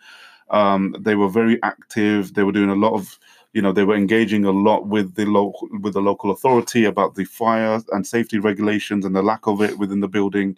Um, 0.51 0.97
they 0.99 1.15
were 1.15 1.29
very 1.29 1.63
active. 1.63 2.35
They 2.35 2.43
were 2.43 2.53
doing 2.53 2.71
a 2.71 2.75
lot 2.75 2.95
of, 2.95 3.19
you 3.59 3.63
know, 3.63 3.73
they 3.73 3.83
were 3.83 3.97
engaging 3.97 4.45
a 4.45 4.53
lot 4.53 4.87
with 4.87 5.17
the 5.17 5.27
local 5.27 5.69
with 5.83 5.95
the 5.95 6.01
local 6.01 6.31
authority 6.31 6.85
about 6.85 7.17
the 7.17 7.25
fire 7.25 7.83
and 7.91 8.07
safety 8.07 8.39
regulations 8.39 9.05
and 9.05 9.17
the 9.17 9.21
lack 9.31 9.49
of 9.49 9.61
it 9.61 9.77
within 9.81 9.99
the 9.99 10.07
building. 10.07 10.57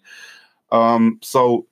Um, 0.71 1.17
so 1.23 1.65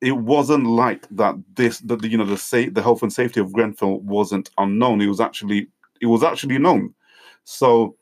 it 0.00 0.16
wasn't 0.16 0.66
like 0.66 1.06
that. 1.12 1.36
This, 1.54 1.78
that 1.86 2.02
the, 2.02 2.08
you 2.08 2.18
know, 2.18 2.26
the 2.26 2.36
sa- 2.36 2.72
the 2.72 2.82
health 2.82 3.04
and 3.04 3.12
safety 3.12 3.38
of 3.38 3.52
Grenfell 3.52 4.00
wasn't 4.00 4.50
unknown. 4.58 5.00
It 5.00 5.06
was 5.06 5.20
actually 5.20 5.68
it 6.00 6.06
was 6.06 6.24
actually 6.24 6.58
known. 6.58 6.92
So 7.44 7.94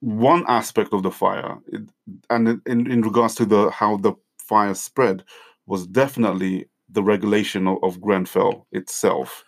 one 0.00 0.44
aspect 0.46 0.92
of 0.92 1.02
the 1.02 1.10
fire, 1.10 1.56
it, 1.68 1.88
and 2.28 2.48
in, 2.48 2.62
in 2.66 2.90
in 2.92 3.00
regards 3.00 3.34
to 3.36 3.46
the 3.46 3.70
how 3.70 3.96
the 3.96 4.12
fire 4.36 4.74
spread, 4.74 5.24
was 5.64 5.86
definitely 5.86 6.68
the 6.90 7.02
regulation 7.02 7.66
of, 7.66 7.78
of 7.82 7.98
Grenfell 7.98 8.66
itself. 8.72 9.42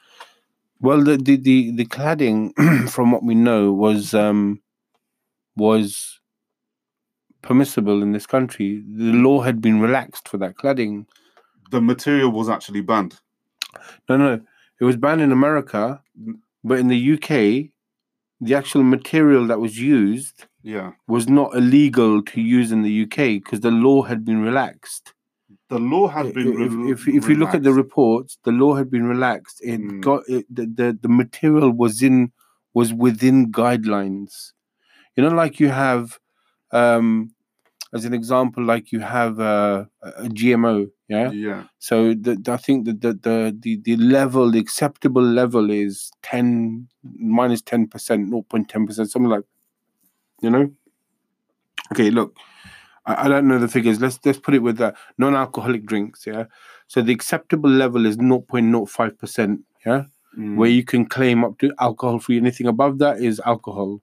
Well, 0.85 1.03
the 1.03 1.17
the 1.17 1.37
the, 1.37 1.71
the 1.71 1.87
cladding, 1.87 2.53
from 2.91 3.11
what 3.11 3.25
we 3.25 3.35
know, 3.35 3.73
was 3.73 4.13
um, 4.13 4.61
was 5.57 6.21
permissible 7.41 8.03
in 8.03 8.13
this 8.13 8.27
country. 8.27 8.85
The 8.87 9.15
law 9.15 9.41
had 9.41 9.63
been 9.63 9.81
relaxed 9.81 10.29
for 10.29 10.37
that 10.37 10.59
cladding. 10.59 11.07
The 11.71 11.81
material 11.81 12.31
was 12.33 12.51
actually 12.51 12.83
banned. 12.83 13.19
No, 14.11 14.19
no, 14.19 14.41
it 14.79 14.85
was 14.85 14.99
banned 14.99 15.23
in 15.23 15.33
America, 15.33 16.03
but 16.63 16.79
in 16.79 16.89
the 16.89 17.13
UK, 17.15 17.71
the 18.43 18.55
actual 18.55 18.83
material 18.83 19.47
that 19.47 19.61
was 19.61 19.81
used 19.81 20.45
Yeah, 20.63 20.93
was 21.09 21.31
not 21.31 21.55
illegal 21.55 22.23
to 22.23 22.43
use 22.43 22.73
in 22.73 22.83
the 22.83 23.05
UK 23.05 23.43
because 23.43 23.61
the 23.61 23.71
law 23.71 24.03
had 24.03 24.23
been 24.23 24.43
relaxed. 24.43 25.14
The 25.75 25.79
law 25.95 26.07
has 26.17 26.27
been. 26.37 26.49
if, 26.67 26.73
rel- 26.73 26.93
if, 26.95 27.01
if 27.19 27.29
you 27.29 27.37
look 27.41 27.55
at 27.55 27.63
the 27.69 27.73
reports, 27.83 28.39
the 28.45 28.53
law 28.63 28.73
had 28.81 28.89
been 28.91 29.07
relaxed. 29.15 29.61
It 29.63 29.81
Mm. 29.81 30.01
got 30.09 30.21
it, 30.29 30.45
the, 30.59 30.65
the 30.79 30.87
the 31.05 31.09
material 31.23 31.71
was 31.83 32.03
in 32.09 32.33
was 32.79 32.89
within 33.07 33.37
guidelines. 33.61 34.33
You 35.15 35.23
know, 35.23 35.35
like 35.43 35.61
you 35.63 35.69
have 35.71 36.19
um, 36.73 37.31
as 37.93 38.05
an 38.05 38.15
example, 38.15 38.63
like 38.73 38.91
you 38.95 39.01
have 39.01 39.39
uh, 39.39 39.85
a 40.03 40.09
a 40.27 40.29
GMO, 40.39 40.91
yeah. 41.09 41.31
Yeah. 41.31 41.61
So 41.79 41.97
the, 42.25 42.33
the- 42.45 42.53
I 42.53 42.57
think 42.67 42.79
that 42.87 42.99
the, 43.05 43.13
the 43.27 43.37
the 43.65 43.73
the 43.87 43.97
level, 43.97 44.51
the 44.51 44.59
acceptable 44.67 45.23
level 45.41 45.71
is 45.71 46.11
ten 46.23 46.89
minus 47.39 47.63
ten 47.63 47.87
percent, 47.87 48.29
zero 48.29 48.43
point 48.43 48.69
ten 48.69 48.87
percent, 48.87 49.11
something 49.11 49.31
like, 49.37 49.45
you 50.43 50.51
know. 50.51 50.67
Okay, 51.93 52.11
look, 52.11 52.35
I, 53.07 53.25
I 53.25 53.29
don't 53.29 53.47
know 53.49 53.59
the 53.59 53.69
figures. 53.69 54.01
Let's 54.01 54.19
let's 54.25 54.39
put 54.39 54.55
it 54.55 54.61
with 54.61 54.81
uh, 54.81 54.93
non-alcoholic 55.19 55.85
drinks, 55.87 56.27
yeah. 56.27 56.45
So 56.89 57.03
the 57.03 57.13
acceptable 57.13 57.71
level 57.71 58.07
is 58.07 58.15
zero 58.17 58.41
point 58.41 58.67
zero 58.73 58.87
five 58.87 59.19
percent, 59.19 59.61
yeah, 59.87 60.05
Mm. 60.39 60.57
where 60.57 60.69
you 60.71 60.83
can 60.85 61.07
claim 61.07 61.45
up 61.45 61.59
to 61.59 61.73
alcohol-free. 61.79 62.37
Anything 62.39 62.67
above 62.67 62.99
that 62.99 63.21
is 63.21 63.41
alcohol. 63.47 64.01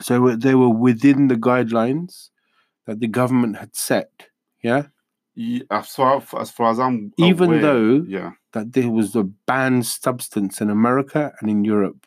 So 0.00 0.34
they 0.36 0.54
were 0.56 0.68
within 0.70 1.28
the 1.28 1.36
guidelines 1.36 2.30
that 2.86 2.98
the 2.98 3.06
government 3.06 3.56
had 3.58 3.76
set, 3.76 4.10
yeah. 4.62 4.86
Ye- 5.34 5.62
as 5.70 5.94
far 5.94 6.22
as 6.40 6.50
far 6.50 6.70
as 6.72 6.78
I'm 6.80 7.12
Even 7.18 7.50
aware, 7.50 7.60
though- 7.62 8.04
yeah, 8.08 8.32
that 8.52 8.72
there 8.72 8.90
was 8.90 9.14
a 9.14 9.22
banned 9.22 9.86
substance 9.86 10.60
in 10.60 10.70
America 10.70 11.32
and 11.40 11.48
in 11.50 11.64
Europe. 11.64 12.06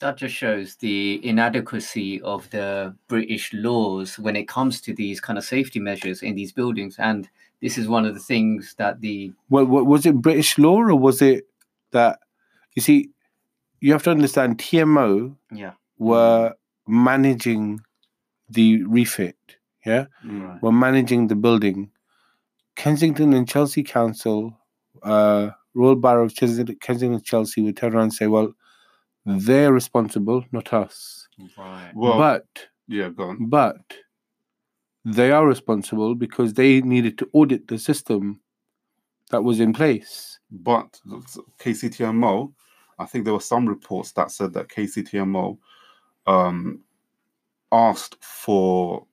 That 0.00 0.16
just 0.16 0.34
shows 0.34 0.76
the 0.76 1.20
inadequacy 1.26 2.20
of 2.22 2.48
the 2.50 2.94
British 3.08 3.52
laws 3.52 4.18
when 4.18 4.34
it 4.34 4.48
comes 4.48 4.80
to 4.82 4.94
these 4.94 5.20
kind 5.20 5.38
of 5.38 5.44
safety 5.44 5.78
measures 5.78 6.22
in 6.22 6.34
these 6.34 6.52
buildings. 6.52 6.96
And 6.98 7.28
this 7.60 7.76
is 7.76 7.86
one 7.86 8.06
of 8.06 8.14
the 8.14 8.20
things 8.20 8.74
that 8.78 9.00
the 9.02 9.32
Well, 9.50 9.66
was 9.66 10.06
it 10.06 10.16
British 10.22 10.56
law 10.58 10.76
or 10.80 10.96
was 10.96 11.20
it 11.20 11.46
that 11.92 12.18
you 12.74 12.82
see? 12.82 13.10
You 13.80 13.92
have 13.92 14.02
to 14.04 14.10
understand 14.10 14.58
TMO 14.58 15.36
yeah 15.52 15.72
were 15.98 16.54
managing 16.86 17.80
the 18.48 18.82
refit. 18.84 19.36
Yeah, 19.86 20.06
Mm. 20.24 20.60
were 20.62 20.72
managing 20.72 21.28
the 21.28 21.36
building. 21.36 21.90
Kensington 22.76 23.32
and 23.32 23.48
Chelsea 23.48 23.82
Council, 23.82 24.54
uh, 25.02 25.50
Royal 25.74 25.96
Borough 25.96 26.24
of 26.24 26.34
Chelsea, 26.34 26.64
Kensington 26.76 27.14
and 27.14 27.24
Chelsea 27.24 27.60
would 27.62 27.76
turn 27.76 27.94
around 27.94 28.04
and 28.04 28.14
say, 28.14 28.26
"Well, 28.26 28.52
they're 29.26 29.72
responsible, 29.72 30.44
not 30.52 30.72
us." 30.72 31.28
right 31.56 31.92
Well, 31.94 32.18
but 32.18 32.46
yeah, 32.88 33.08
go 33.08 33.30
on. 33.30 33.46
but 33.46 33.80
they 35.04 35.30
are 35.30 35.46
responsible 35.46 36.14
because 36.14 36.54
they 36.54 36.80
needed 36.82 37.18
to 37.18 37.30
audit 37.32 37.68
the 37.68 37.78
system 37.78 38.40
that 39.30 39.42
was 39.42 39.60
in 39.60 39.72
place. 39.72 40.38
But 40.50 41.00
KCTMO, 41.58 42.52
I 42.98 43.06
think 43.06 43.24
there 43.24 43.34
were 43.34 43.40
some 43.40 43.66
reports 43.66 44.12
that 44.12 44.30
said 44.30 44.52
that 44.52 44.68
KCTMO 44.68 45.56
um, 46.26 46.80
asked 47.72 48.22
for 48.22 49.06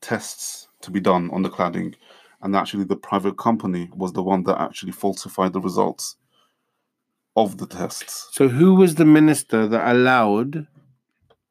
tests 0.00 0.68
to 0.82 0.90
be 0.90 1.00
done 1.00 1.30
on 1.30 1.42
the 1.42 1.50
cladding, 1.50 1.94
and 2.42 2.54
actually 2.54 2.84
the 2.84 2.96
private 2.96 3.38
company 3.38 3.88
was 3.94 4.12
the 4.12 4.22
one 4.22 4.42
that 4.44 4.60
actually 4.60 4.92
falsified 4.92 5.52
the 5.52 5.60
results 5.60 6.16
of 7.42 7.58
the 7.58 7.66
tests. 7.66 8.28
So 8.32 8.48
who 8.48 8.74
was 8.74 8.96
the 8.96 9.04
minister 9.04 9.66
that 9.68 9.92
allowed? 9.94 10.66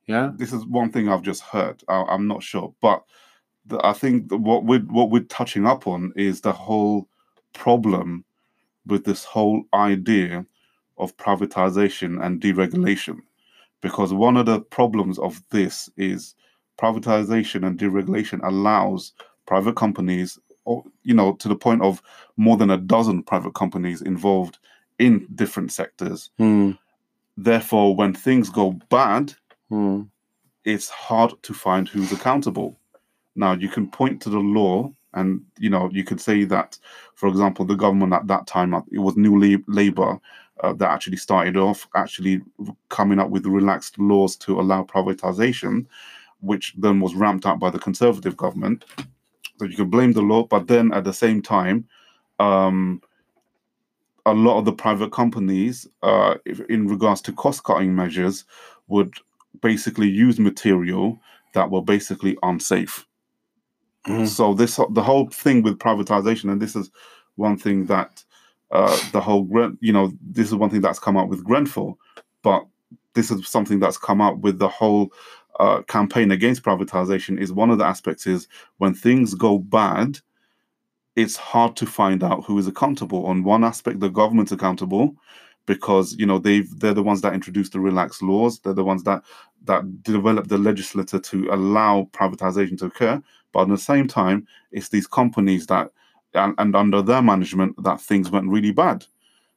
Yeah, 0.05 0.31
This 0.35 0.53
is 0.53 0.65
one 0.65 0.91
thing 0.91 1.09
I've 1.09 1.21
just 1.21 1.41
heard. 1.41 1.83
I, 1.87 2.03
I'm 2.03 2.27
not 2.27 2.41
sure, 2.41 2.73
but 2.81 3.03
the, 3.65 3.85
I 3.85 3.93
think 3.93 4.31
what 4.31 4.63
we're 4.63 4.79
what 4.79 5.09
we're 5.11 5.23
touching 5.23 5.65
up 5.65 5.87
on 5.87 6.13
is 6.15 6.41
the 6.41 6.53
whole 6.53 7.07
problem 7.53 8.23
with 8.85 9.03
this 9.03 9.25
whole 9.25 9.63
idea 9.73 10.45
of 10.97 11.15
privatization 11.17 12.23
and 12.25 12.39
deregulation, 12.39 13.19
because 13.81 14.13
one 14.13 14.37
of 14.37 14.45
the 14.45 14.61
problems 14.61 15.19
of 15.19 15.41
this 15.51 15.89
is 15.97 16.35
privatization 16.79 17.67
and 17.67 17.77
deregulation 17.77 18.39
allows 18.43 19.11
private 19.45 19.75
companies, 19.75 20.39
or 20.63 20.85
you 21.03 21.13
know, 21.13 21.33
to 21.33 21.49
the 21.49 21.55
point 21.55 21.81
of 21.81 22.01
more 22.37 22.55
than 22.55 22.69
a 22.69 22.77
dozen 22.77 23.23
private 23.23 23.55
companies 23.55 24.01
involved 24.01 24.57
in 24.99 25.27
different 25.35 25.71
sectors. 25.71 26.29
Hmm, 26.37 26.71
Therefore, 27.37 27.95
when 27.95 28.13
things 28.13 28.49
go 28.49 28.71
bad, 28.89 29.33
hmm, 29.69 30.03
it's 30.65 30.89
hard 30.89 31.33
to 31.43 31.53
find 31.53 31.87
who's 31.87 32.11
accountable. 32.11 32.79
Now, 33.35 33.53
you 33.53 33.69
can 33.69 33.87
point 33.89 34.21
to 34.23 34.29
the 34.29 34.39
law, 34.39 34.91
and 35.13 35.41
you 35.59 35.69
know 35.69 35.89
you 35.91 36.03
could 36.03 36.19
say 36.19 36.43
that, 36.45 36.77
for 37.15 37.29
example, 37.29 37.65
the 37.65 37.75
government 37.75 38.13
at 38.13 38.27
that 38.27 38.47
time 38.47 38.73
uh, 38.73 38.81
it 38.91 38.99
was 38.99 39.15
New 39.15 39.63
Labour 39.67 40.19
uh, 40.63 40.73
that 40.73 40.89
actually 40.89 41.17
started 41.17 41.57
off 41.57 41.87
actually 41.95 42.41
coming 42.89 43.19
up 43.19 43.29
with 43.29 43.45
relaxed 43.45 43.99
laws 43.99 44.35
to 44.37 44.59
allow 44.59 44.83
privatization, 44.83 45.85
which 46.41 46.73
then 46.77 46.99
was 46.99 47.15
ramped 47.15 47.45
up 47.45 47.59
by 47.59 47.69
the 47.69 47.79
Conservative 47.79 48.35
government. 48.35 48.85
So 49.57 49.65
you 49.65 49.75
can 49.75 49.89
blame 49.89 50.13
the 50.13 50.21
law, 50.21 50.43
but 50.43 50.67
then 50.67 50.91
at 50.93 51.03
the 51.03 51.13
same 51.13 51.41
time, 51.41 51.87
um, 52.39 53.01
a 54.27 54.33
lot 54.33 54.59
of 54.59 54.65
the 54.65 54.73
private 54.73 55.11
companies, 55.11 55.87
uh, 56.03 56.35
if, 56.45 56.59
in 56.69 56.87
regards 56.87 57.21
to 57.21 57.31
cost 57.31 57.63
cutting 57.63 57.95
measures, 57.95 58.43
would 58.87 59.13
basically 59.61 60.09
use 60.09 60.39
material 60.39 61.17
that 61.53 61.71
were 61.71 61.81
basically 61.81 62.37
unsafe. 62.43 63.05
Mhm. 64.05 64.27
So 64.27 64.53
this 64.53 64.79
the 64.91 65.03
whole 65.03 65.29
thing 65.29 65.63
with 65.63 65.79
privatization, 65.79 66.51
and 66.51 66.61
this 66.61 66.75
is 66.75 66.91
one 67.35 67.57
thing 67.57 67.85
that 67.85 68.23
uh, 68.71 68.97
the 69.13 69.21
whole 69.21 69.43
Gren- 69.43 69.77
you 69.81 69.93
know 69.93 70.11
this 70.21 70.47
is 70.47 70.55
one 70.55 70.69
thing 70.69 70.81
that's 70.81 70.99
come 70.99 71.17
out 71.17 71.29
with 71.29 71.43
Grenfell, 71.43 71.97
but 72.43 72.65
this 73.13 73.31
is 73.31 73.47
something 73.47 73.79
that's 73.79 73.97
come 73.97 74.21
out 74.21 74.39
with 74.39 74.59
the 74.59 74.67
whole 74.67 75.11
uh, 75.59 75.81
campaign 75.83 76.31
against 76.31 76.63
privatization. 76.63 77.39
Is 77.39 77.51
one 77.53 77.69
of 77.71 77.77
the 77.77 77.85
aspects 77.85 78.27
is 78.27 78.47
when 78.77 78.93
things 78.93 79.33
go 79.33 79.57
bad, 79.57 80.19
it's 81.17 81.35
hard 81.35 81.75
to 81.75 81.85
find 81.85 82.23
out 82.23 82.45
who 82.45 82.57
is 82.59 82.67
accountable. 82.67 83.25
On 83.25 83.43
one 83.43 83.63
aspect, 83.63 83.99
the 83.99 84.07
government's 84.09 84.51
accountable 84.53 85.15
because 85.65 86.15
you 86.17 86.25
know 86.25 86.37
they've 86.39 86.69
they're 86.79 86.93
the 86.93 87.03
ones 87.03 87.21
that 87.21 87.33
introduced 87.33 87.73
the 87.73 87.79
relaxed 87.79 88.21
laws. 88.21 88.59
They're 88.59 88.73
the 88.81 88.83
ones 88.85 89.03
that 89.03 89.23
that 89.65 90.03
developed 90.03 90.47
the 90.47 90.59
legislature 90.59 91.19
to 91.19 91.49
allow 91.51 92.07
privatization 92.13 92.77
to 92.79 92.85
occur. 92.85 93.21
But 93.51 93.63
at 93.63 93.69
the 93.69 93.77
same 93.77 94.07
time, 94.07 94.47
it's 94.71 94.89
these 94.89 95.07
companies 95.07 95.65
that 95.67 95.89
and, 96.35 96.53
and 96.59 96.75
under 96.75 97.01
their 97.01 97.23
management 97.23 97.83
that 97.83 97.99
things 97.99 98.29
went 98.29 98.47
really 98.47 98.71
bad. 98.71 99.03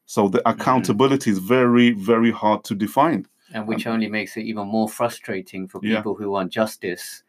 So 0.06 0.28
the 0.28 0.42
accountability 0.48 1.30
is 1.30 1.38
very 1.38 1.90
very 1.92 2.30
hard 2.30 2.64
to 2.64 2.74
define. 2.74 3.26
and 3.52 3.66
which 3.68 3.86
only 3.86 4.08
makes 4.08 4.36
it 4.38 4.42
even 4.52 4.66
more 4.66 4.88
frustrating 4.88 5.68
for 5.68 5.80
Yeah. 5.82 5.96
people 5.96 6.14
who 6.14 6.30
want 6.30 6.50
justice 6.52 7.22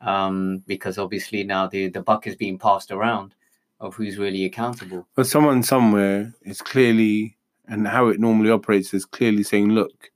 um, 0.00 0.62
because 0.66 0.98
obviously 0.98 1.44
now 1.44 1.68
the, 1.68 1.88
the 1.88 2.02
buck 2.02 2.26
is 2.26 2.34
being 2.36 2.58
passed 2.58 2.90
around 2.90 3.34
of 3.80 3.94
who's 3.94 4.16
really 4.16 4.44
accountable 4.44 5.06
but 5.14 5.26
someone 5.26 5.62
somewhere 5.62 6.32
is 6.42 6.60
clearly, 6.62 7.36
and 7.68 7.86
how 7.86 8.08
it 8.08 8.20
normally 8.20 8.50
operates 8.50 8.94
is 8.94 9.04
clearly 9.04 9.42
saying, 9.42 9.70
"Look, 9.70 10.10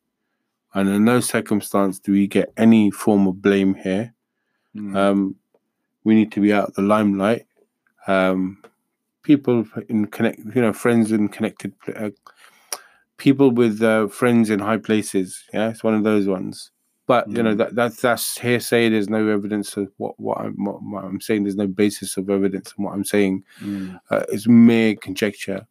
and 0.74 0.88
in 0.88 1.04
no 1.04 1.20
circumstance 1.20 1.98
do 1.98 2.12
we 2.12 2.26
get 2.26 2.52
any 2.56 2.90
form 2.90 3.26
of 3.26 3.42
blame 3.42 3.74
here. 3.74 4.14
Um, 4.94 5.34
we 6.04 6.14
need 6.14 6.30
to 6.32 6.40
be 6.40 6.52
out 6.52 6.68
of 6.68 6.74
the 6.74 6.82
limelight. 6.82 7.46
Um, 8.06 8.62
people 9.22 9.66
in 9.88 10.06
connect, 10.06 10.38
you 10.54 10.62
know, 10.62 10.72
friends 10.72 11.12
and 11.12 11.32
connected, 11.32 11.72
uh, 11.96 12.10
people 13.16 13.50
with 13.50 13.82
uh, 13.82 14.06
friends 14.08 14.48
in 14.48 14.60
high 14.60 14.78
places. 14.78 15.42
Yeah, 15.52 15.70
it's 15.70 15.84
one 15.84 15.94
of 15.94 16.04
those 16.04 16.26
ones. 16.26 16.70
But 17.10 17.28
you 17.28 17.42
know 17.42 17.56
that 17.56 17.74
that's 17.74 18.00
that's 18.02 18.38
hearsay. 18.38 18.88
There's 18.88 19.08
no 19.08 19.26
evidence 19.26 19.76
of 19.76 19.90
what 19.96 20.14
what 20.20 20.38
I'm 20.38 20.54
what, 20.64 20.80
what 20.80 21.02
I'm 21.02 21.20
saying. 21.20 21.42
There's 21.42 21.56
no 21.56 21.66
basis 21.66 22.16
of 22.16 22.30
evidence 22.30 22.72
in 22.78 22.84
what 22.84 22.94
I'm 22.94 23.04
saying. 23.04 23.42
Mm. 23.60 24.00
Uh, 24.10 24.22
it's 24.28 24.46
mere 24.46 24.94
conjecture. 24.94 25.66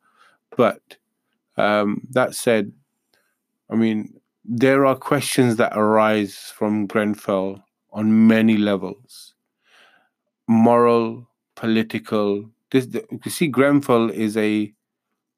But 0.57 0.97
um, 1.55 2.05
that 2.11 2.35
said, 2.35 2.73
I 3.69 3.75
mean, 3.75 4.19
there 4.43 4.85
are 4.85 4.97
questions 4.97 5.55
that 5.55 5.77
arise 5.77 6.51
from 6.53 6.87
Grenfell 6.87 7.63
on 7.93 8.27
many 8.27 8.57
levels 8.57 9.33
moral, 10.49 11.25
political. 11.55 12.49
This, 12.71 12.87
the, 12.87 13.05
you 13.23 13.31
see, 13.31 13.47
Grenfell 13.47 14.09
is 14.09 14.35
a, 14.35 14.73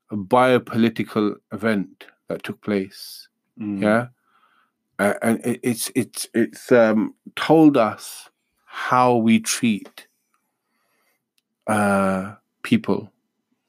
a 0.10 0.16
biopolitical 0.16 1.36
event 1.52 2.06
that 2.28 2.42
took 2.42 2.60
place. 2.62 3.28
Mm. 3.60 3.84
Yeah. 3.84 4.08
Uh, 5.02 5.16
and 5.24 5.44
it, 5.44 5.60
it's 5.64 5.92
it's 5.96 6.28
it's 6.36 6.72
um, 6.72 7.16
told 7.36 7.76
us 7.76 8.30
how 8.66 9.16
we 9.16 9.40
treat 9.40 10.08
uh, 11.66 12.36
people, 12.62 13.12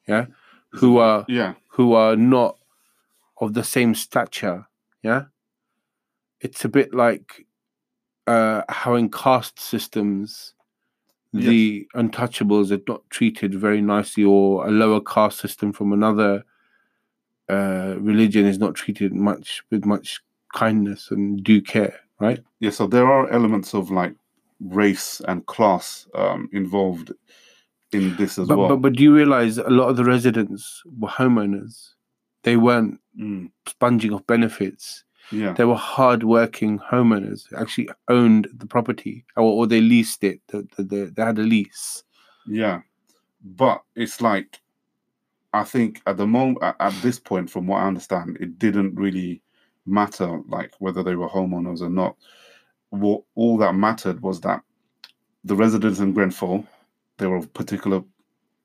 yeah, 0.07 0.27
who 0.69 0.99
are 0.99 1.25
Yeah. 1.29 1.55
who 1.69 1.95
are 1.95 2.17
not 2.17 2.59
of 3.39 3.55
the 3.55 3.65
same 3.65 3.95
stature. 3.95 4.67
Yeah, 5.03 5.25
it's 6.41 6.67
a 6.67 6.69
bit 6.69 6.93
like 6.93 7.47
uh, 8.27 8.63
how 8.69 8.95
in 8.95 9.11
caste 9.11 9.59
systems 9.59 10.55
Yes. 11.35 11.47
the 11.47 11.89
untouchables 11.95 12.71
are 12.73 12.83
not 12.87 13.09
treated 13.09 13.55
very 13.55 13.81
nicely, 13.81 14.23
or 14.23 14.67
a 14.67 14.71
lower 14.71 15.01
caste 15.01 15.39
system 15.39 15.73
from 15.73 15.95
another 15.95 16.45
uh, 17.49 17.95
religion 17.99 18.45
is 18.45 18.59
not 18.59 18.75
treated 18.75 19.15
much 19.15 19.63
with 19.71 19.87
much 19.87 20.21
kindness 20.53 21.11
and 21.11 21.43
due 21.43 21.61
care. 21.63 21.95
Right? 22.21 22.41
Yeah, 22.61 22.71
so 22.71 22.87
there 22.87 23.07
are 23.07 23.29
elements 23.31 23.75
of 23.75 23.91
like 23.91 24.15
race 24.61 25.21
and 25.27 25.45
class 25.47 26.07
um, 26.15 26.49
involved 26.53 27.13
in 27.93 28.15
this 28.17 28.39
as 28.39 28.47
But, 28.49 28.59
well. 28.59 28.69
but 28.69 28.77
but 28.77 28.93
do 28.95 29.03
you 29.03 29.15
realize 29.15 29.59
a 29.59 29.69
lot 29.69 29.89
of 29.89 29.97
the 29.97 30.05
residents 30.05 30.83
were 30.99 31.09
homeowners? 31.09 31.91
They 32.45 32.57
weren't 32.57 32.99
Mm, 33.19 33.51
sponging 33.69 34.15
off 34.15 34.27
benefits. 34.27 35.05
yeah, 35.31 35.53
They 35.53 35.65
were 35.67 35.77
hard-working 35.77 36.79
homeowners. 36.79 37.53
Actually 37.53 37.91
owned 38.09 38.49
the 38.57 38.65
property, 38.67 39.27
or, 39.37 39.45
or 39.53 39.67
they 39.67 39.83
leased 39.83 40.25
it. 40.25 40.41
The, 40.49 40.67
the, 40.77 40.83
the, 40.83 41.13
they 41.15 41.23
had 41.23 41.39
a 41.39 41.43
lease. 41.43 42.05
yeah. 42.47 42.81
But 43.45 43.83
it's 43.97 44.21
like, 44.23 44.61
I 45.53 45.65
think 45.65 46.01
at 46.07 46.17
the 46.17 46.27
moment, 46.27 46.59
at 46.63 46.95
this 47.03 47.19
point, 47.19 47.51
from 47.51 47.67
what 47.67 47.83
I 47.83 47.87
understand, 47.87 48.39
it 48.41 48.59
didn't 48.59 48.95
really 48.95 49.43
matter 49.87 50.41
like 50.49 50.73
whether 50.79 51.03
they 51.03 51.17
were 51.17 51.29
homeowners 51.29 51.81
or 51.81 51.91
not. 51.91 52.17
What 52.91 53.23
all 53.35 53.57
that 53.59 53.75
mattered 53.75 54.21
was 54.21 54.41
that 54.43 54.63
the 55.45 55.57
residents 55.57 55.99
in 56.01 56.13
Grenfell, 56.13 56.65
they 57.19 57.27
were 57.27 57.37
of 57.37 57.53
particular, 57.55 58.03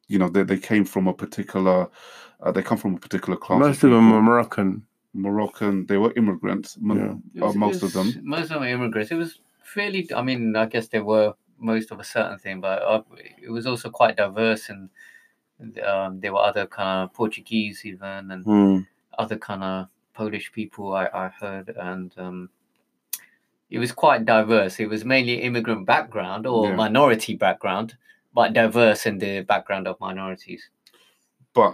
you 0.08 0.20
know, 0.20 0.30
they, 0.30 0.44
they 0.44 0.58
came 0.58 0.86
from 0.86 1.08
a 1.08 1.14
particular, 1.14 1.88
uh, 2.42 2.52
they 2.52 2.62
come 2.62 2.78
from 2.78 2.96
a 2.96 3.00
particular 3.00 3.38
class. 3.38 3.60
Most 3.60 3.84
of 3.84 3.92
them 3.92 4.12
were 4.12 4.22
Moroccan. 4.22 4.86
Moroccan. 5.14 5.86
They 5.88 5.98
were 5.98 6.14
immigrants. 6.16 6.78
m- 6.78 7.22
It 7.34 7.42
uh, 7.42 7.46
was- 7.48 7.56
most 7.56 7.84
it 7.84 7.86
of 7.88 7.94
them. 7.94 8.22
Most 8.24 8.44
of 8.46 8.50
them 8.50 8.60
were 8.62 8.68
immigrants. 8.68 9.12
It 9.12 9.16
was 9.16 9.40
fairly. 9.64 10.08
I 10.16 10.22
mean, 10.22 10.56
I 10.56 10.66
guess 10.66 10.88
they 10.88 11.00
were 11.00 11.34
most 11.58 11.92
of 11.92 12.00
a 12.00 12.04
certain 12.04 12.38
thing, 12.38 12.62
but 12.62 12.82
uh, 12.84 13.02
it 13.42 13.50
was 13.50 13.66
also 13.66 13.90
quite 13.90 14.18
diverse, 14.18 14.70
and 14.70 14.90
um, 15.84 16.20
there 16.20 16.34
were 16.34 16.40
other 16.40 16.68
kind 16.68 17.04
of 17.06 17.14
Portuguese 17.14 17.84
even, 17.86 18.30
and 18.32 18.44
Hmm. 18.46 18.80
other 19.18 19.38
kind 19.38 19.64
of 19.64 19.88
Polish 20.18 20.52
people 20.52 20.94
I, 21.02 21.06
I 21.14 21.28
heard, 21.42 21.70
and 21.92 22.12
um, 22.18 22.50
it 23.70 23.80
was 23.80 23.92
quite 23.92 24.26
diverse. 24.26 24.80
It 24.80 24.90
was 24.90 25.06
mainly 25.06 25.42
immigrant 25.44 25.86
background 25.86 26.48
or 26.48 26.70
Yeah. 26.70 26.76
minority 26.76 27.36
background, 27.36 27.96
but 28.34 28.54
diverse 28.54 29.06
in 29.06 29.18
the 29.20 29.42
background 29.42 29.88
of 29.88 30.00
minorities. 30.00 30.64
but 31.54 31.74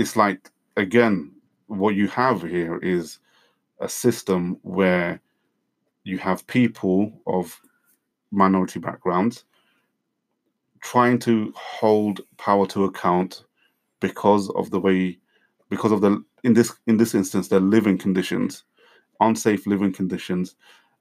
it's 0.00 0.16
like 0.16 0.50
again 0.76 1.16
what 1.66 1.94
you 1.94 2.06
have 2.08 2.42
here 2.42 2.76
is 2.78 3.18
a 3.80 3.88
system 3.88 4.58
where 4.62 5.20
you 6.04 6.18
have 6.18 6.46
people 6.46 6.98
of 7.26 7.60
minority 8.30 8.80
backgrounds 8.80 9.44
trying 10.80 11.18
to 11.18 11.52
hold 11.56 12.20
power 12.36 12.66
to 12.66 12.84
account 12.84 13.44
because 14.00 14.50
of 14.50 14.70
the 14.70 14.80
way 14.86 15.18
because 15.70 15.92
of 15.92 16.00
the 16.00 16.12
in 16.44 16.54
this 16.54 16.72
in 16.86 16.96
this 16.96 17.14
instance 17.14 17.48
their 17.48 17.60
living 17.60 17.98
conditions 17.98 18.64
unsafe 19.20 19.66
living 19.66 19.92
conditions 19.92 20.56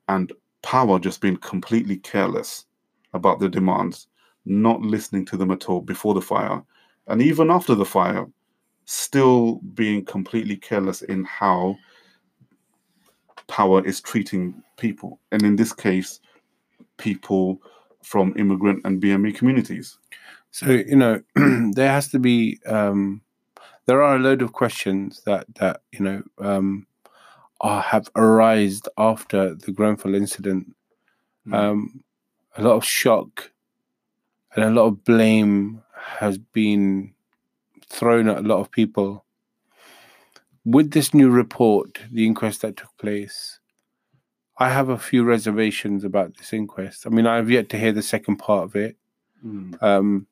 and 0.10 0.34
power 0.62 1.00
just 1.00 1.22
being 1.22 1.38
completely 1.38 1.98
careless 1.98 2.66
about 3.14 3.40
their 3.40 3.50
demands 3.50 4.08
not 4.46 4.82
listening 4.82 5.26
to 5.26 5.38
them 5.38 5.52
at 5.52 5.70
all 5.70 5.82
before 5.82 6.14
the 6.14 6.22
fire 6.22 6.64
and 7.08 7.22
even 7.22 7.52
after 7.52 7.76
the 7.76 7.86
fire, 7.86 8.26
still 8.86 9.56
being 9.74 10.06
completely 10.06 10.56
careless 10.56 11.02
in 11.02 11.24
how 11.26 11.78
power 13.48 13.86
is 13.86 14.02
treating 14.02 14.62
people. 14.78 15.20
And 15.32 15.44
in 15.44 15.56
this 15.56 15.74
case, 15.74 16.20
people 16.98 17.62
from 18.04 18.34
immigrant 18.38 18.82
and 18.86 19.02
BME 19.02 19.36
communities. 19.36 19.98
So 20.52 20.70
you 20.70 20.96
know, 20.96 21.22
there 21.74 21.90
has 21.90 22.10
to 22.10 22.20
be. 22.20 22.60
Um, 22.66 23.22
there 23.86 24.02
are 24.02 24.16
a 24.16 24.20
load 24.20 24.42
of 24.42 24.54
questions 24.54 25.22
that 25.26 25.46
that 25.56 25.82
you 25.92 26.00
know 26.00 26.24
um, 26.40 26.88
are, 27.62 27.82
have 27.82 28.10
arisen 28.16 28.82
after 28.98 29.56
the 29.56 29.72
Grenfell 29.72 30.16
incident. 30.16 30.76
Mm. 31.48 31.54
Um, 31.54 32.04
a 32.56 32.62
lot 32.62 32.76
of 32.76 32.86
shock 32.86 33.52
and 34.56 34.64
a 34.64 34.70
lot 34.70 34.86
of 34.86 35.04
blame 35.04 35.82
has 35.96 36.38
been 36.38 37.14
thrown 37.90 38.30
at 38.30 38.38
a 38.38 38.48
lot 38.48 38.60
of 38.60 38.72
people. 38.72 39.26
With 40.66 40.92
this 40.92 41.14
new 41.14 41.30
report, 41.30 42.00
the 42.12 42.26
inquest 42.26 42.62
that 42.62 42.78
took 42.78 42.96
place, 42.98 43.60
I 44.58 44.70
have 44.70 44.90
a 44.90 44.98
few 44.98 45.24
reservations 45.24 46.04
about 46.04 46.38
this 46.38 46.54
inquest. 46.54 47.06
I 47.06 47.10
mean, 47.10 47.28
I've 47.28 47.50
yet 47.50 47.70
to 47.70 47.80
hear 47.80 47.92
the 47.92 48.04
second 48.04 48.38
part 48.38 48.64
of 48.64 48.76
it. 48.76 48.96
Um, 49.82 50.28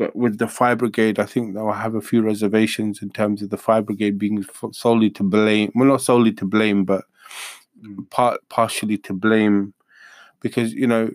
but 0.00 0.16
with 0.16 0.38
the 0.38 0.48
fire 0.48 0.76
brigade, 0.76 1.18
I 1.18 1.26
think 1.26 1.52
that 1.52 1.60
I 1.60 1.78
have 1.78 1.94
a 1.94 2.00
few 2.00 2.22
reservations 2.22 3.02
in 3.02 3.10
terms 3.10 3.42
of 3.42 3.50
the 3.50 3.58
fire 3.58 3.82
brigade 3.82 4.18
being 4.18 4.42
solely 4.72 5.10
to 5.10 5.22
blame. 5.22 5.70
Well, 5.74 5.88
not 5.88 6.00
solely 6.00 6.32
to 6.32 6.46
blame, 6.46 6.86
but 6.86 7.04
part 8.08 8.40
partially 8.48 8.96
to 8.96 9.12
blame, 9.12 9.74
because 10.40 10.72
you 10.72 10.86
know 10.86 11.10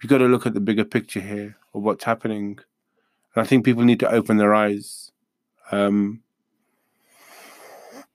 you 0.00 0.08
got 0.08 0.18
to 0.18 0.26
look 0.26 0.46
at 0.46 0.54
the 0.54 0.60
bigger 0.60 0.84
picture 0.84 1.18
here 1.18 1.56
of 1.74 1.82
what's 1.82 2.04
happening, 2.04 2.60
and 3.34 3.42
I 3.42 3.44
think 3.44 3.64
people 3.64 3.82
need 3.82 3.98
to 3.98 4.08
open 4.08 4.36
their 4.36 4.54
eyes. 4.54 5.10
Um, 5.72 6.22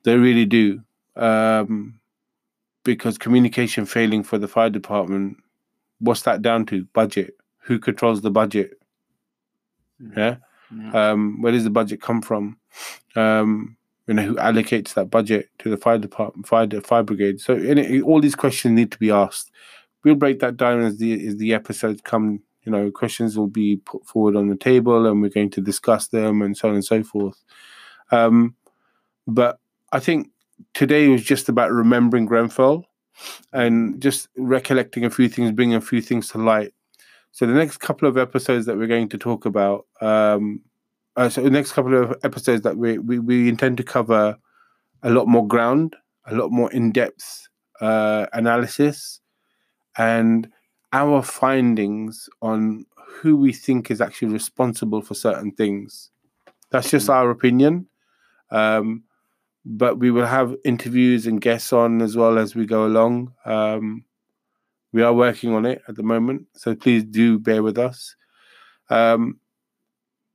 they 0.03 0.15
really 0.15 0.45
do, 0.45 0.83
um, 1.17 1.99
because 2.85 3.17
communication 3.17 3.85
failing 3.85 4.23
for 4.23 4.37
the 4.37 4.47
fire 4.47 4.69
department. 4.69 5.35
What's 5.99 6.21
that 6.21 6.41
down 6.41 6.65
to? 6.67 6.85
Budget. 6.93 7.35
Who 7.63 7.77
controls 7.77 8.21
the 8.21 8.31
budget? 8.31 8.80
Yeah. 10.15 10.37
Yeah. 10.75 11.11
Um, 11.11 11.41
where 11.41 11.51
does 11.51 11.63
the 11.63 11.69
budget 11.69 12.01
come 12.01 12.21
from? 12.21 12.57
Um, 13.15 13.75
you 14.07 14.13
know, 14.13 14.23
who 14.23 14.35
allocates 14.35 14.93
that 14.93 15.09
budget 15.09 15.49
to 15.59 15.69
the 15.69 15.77
fire 15.77 15.97
department, 15.97 16.47
fire 16.47 16.67
fire 16.81 17.03
brigade? 17.03 17.39
So, 17.39 17.53
it, 17.53 18.01
all 18.03 18.21
these 18.21 18.35
questions 18.35 18.75
need 18.75 18.91
to 18.91 18.99
be 18.99 19.11
asked. 19.11 19.51
We'll 20.03 20.15
break 20.15 20.39
that 20.39 20.57
down 20.57 20.81
as 20.81 20.97
the 20.97 21.27
as 21.27 21.37
the 21.37 21.53
episodes 21.53 22.01
come. 22.01 22.41
You 22.63 22.71
know, 22.71 22.91
questions 22.91 23.37
will 23.37 23.47
be 23.47 23.77
put 23.77 24.05
forward 24.05 24.35
on 24.35 24.47
the 24.47 24.55
table, 24.55 25.05
and 25.05 25.21
we're 25.21 25.29
going 25.29 25.49
to 25.51 25.61
discuss 25.61 26.07
them, 26.07 26.41
and 26.41 26.55
so 26.55 26.69
on 26.69 26.75
and 26.75 26.85
so 26.85 27.03
forth. 27.03 27.41
Um, 28.11 28.55
but 29.27 29.59
I 29.91 29.99
think 29.99 30.29
today 30.73 31.07
was 31.07 31.23
just 31.23 31.49
about 31.49 31.71
remembering 31.71 32.25
Grenfell 32.25 32.85
and 33.53 34.01
just 34.01 34.27
recollecting 34.37 35.05
a 35.05 35.09
few 35.09 35.29
things, 35.29 35.51
bringing 35.51 35.75
a 35.75 35.81
few 35.81 36.01
things 36.01 36.29
to 36.29 36.37
light. 36.37 36.73
So 37.31 37.45
the 37.45 37.53
next 37.53 37.77
couple 37.77 38.07
of 38.07 38.17
episodes 38.17 38.65
that 38.65 38.77
we're 38.77 38.87
going 38.87 39.09
to 39.09 39.17
talk 39.17 39.45
about, 39.45 39.85
um, 40.01 40.61
uh, 41.15 41.29
so 41.29 41.41
the 41.41 41.49
next 41.49 41.71
couple 41.71 41.95
of 41.95 42.15
episodes 42.23 42.61
that 42.63 42.77
we, 42.77 42.97
we 42.97 43.19
we 43.19 43.49
intend 43.49 43.77
to 43.77 43.83
cover 43.83 44.37
a 45.03 45.09
lot 45.09 45.27
more 45.27 45.47
ground, 45.47 45.95
a 46.25 46.35
lot 46.35 46.51
more 46.51 46.71
in 46.71 46.91
depth 46.91 47.47
uh, 47.79 48.27
analysis, 48.33 49.19
and 49.97 50.49
our 50.93 51.21
findings 51.21 52.29
on 52.41 52.85
who 53.07 53.37
we 53.37 53.53
think 53.53 53.91
is 53.91 54.01
actually 54.01 54.31
responsible 54.31 55.01
for 55.01 55.13
certain 55.13 55.51
things. 55.51 56.11
That's 56.71 56.89
just 56.89 57.09
our 57.09 57.29
opinion. 57.29 57.87
Um, 58.51 59.03
but 59.65 59.99
we 59.99 60.11
will 60.11 60.25
have 60.25 60.55
interviews 60.65 61.27
and 61.27 61.39
guests 61.39 61.71
on 61.71 62.01
as 62.01 62.15
well 62.15 62.37
as 62.37 62.55
we 62.55 62.65
go 62.65 62.85
along. 62.85 63.33
Um, 63.45 64.05
we 64.93 65.01
are 65.01 65.13
working 65.13 65.53
on 65.53 65.65
it 65.65 65.81
at 65.87 65.95
the 65.95 66.03
moment, 66.03 66.47
so 66.53 66.75
please 66.75 67.03
do 67.03 67.39
bear 67.39 67.63
with 67.63 67.77
us. 67.77 68.15
Um, 68.89 69.39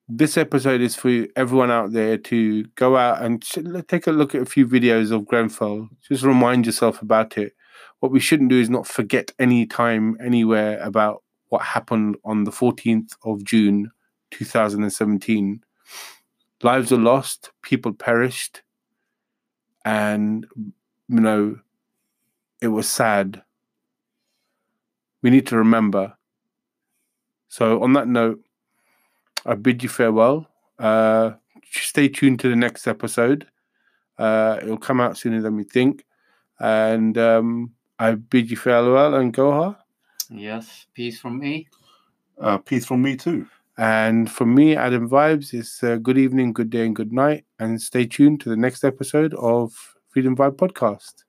this 0.09 0.37
episode 0.37 0.81
is 0.81 0.95
for 0.95 1.27
everyone 1.35 1.71
out 1.71 1.93
there 1.93 2.17
to 2.17 2.65
go 2.77 2.97
out 2.97 3.23
and 3.23 3.43
take 3.89 4.07
a 4.07 4.13
look 4.13 4.35
at 4.35 4.43
a 4.43 4.47
few 4.47 4.67
videos 4.67 5.11
of 5.11 5.27
Grenfell. 5.27 5.89
Just 6.09 6.23
remind 6.23 6.65
yourself 6.65 7.03
about 7.03 7.37
it. 7.37 7.55
What 8.01 8.13
we 8.13 8.21
shouldn't 8.21 8.51
do 8.51 8.61
is 8.61 8.71
not 8.71 8.87
forget 8.87 9.33
any 9.39 9.67
time, 9.67 10.17
anywhere 10.25 10.79
about 10.81 11.23
what 11.49 11.63
happened 11.63 12.17
on 12.25 12.45
the 12.45 12.51
14th 12.51 13.15
of 13.25 13.43
June 13.43 13.91
2017. 14.31 15.63
Lives 16.63 16.91
were 16.91 16.99
lost, 16.99 17.51
people 17.63 17.93
perished, 17.93 18.63
and 19.85 20.47
you 20.57 21.21
know, 21.21 21.59
it 22.61 22.69
was 22.69 22.89
sad. 22.89 23.43
We 25.27 25.31
need 25.31 25.49
to 25.49 25.57
remember. 25.57 26.17
So, 27.49 27.83
on 27.83 27.95
that 27.95 28.07
note, 28.07 28.45
I 29.45 29.57
bid 29.57 29.83
you 29.83 29.89
farewell. 29.89 30.47
Uh, 30.79 31.33
stay 31.69 32.07
tuned 32.07 32.39
to 32.39 32.49
the 32.49 32.55
next 32.55 32.87
episode. 32.87 33.45
Uh, 34.17 34.61
it'll 34.63 34.79
come 34.79 35.01
out 35.01 35.19
sooner 35.19 35.43
than 35.43 35.57
we 35.57 35.65
think. 35.65 36.05
And 36.61 37.19
um, 37.19 37.73
I 37.99 38.15
bid 38.15 38.53
you 38.53 38.57
farewell 38.57 39.17
and 39.17 39.35
Gohar. 39.35 39.77
Yes, 40.31 40.87
peace 40.95 41.19
from 41.19 41.41
me. 41.41 41.67
Uh, 42.41 42.59
peace 42.59 42.87
from 42.87 43.03
me 43.03 43.17
too. 43.17 43.49
And 43.77 44.31
from 44.31 44.55
me, 44.55 44.77
Adam 44.77 45.11
Vibes, 45.11 45.53
it's 45.53 45.83
uh, 45.83 45.97
good 45.97 46.19
evening, 46.19 46.53
good 46.53 46.71
day, 46.71 46.87
and 46.87 46.95
good 46.95 47.13
night. 47.13 47.47
And 47.59 47.83
stay 47.83 48.07
tuned 48.07 48.43
to 48.43 48.49
the 48.49 48.57
next 48.57 48.85
episode 48.85 49.35
of 49.35 49.73
Freedom 50.09 50.37
Vibe 50.37 50.55
Podcast. 50.55 51.26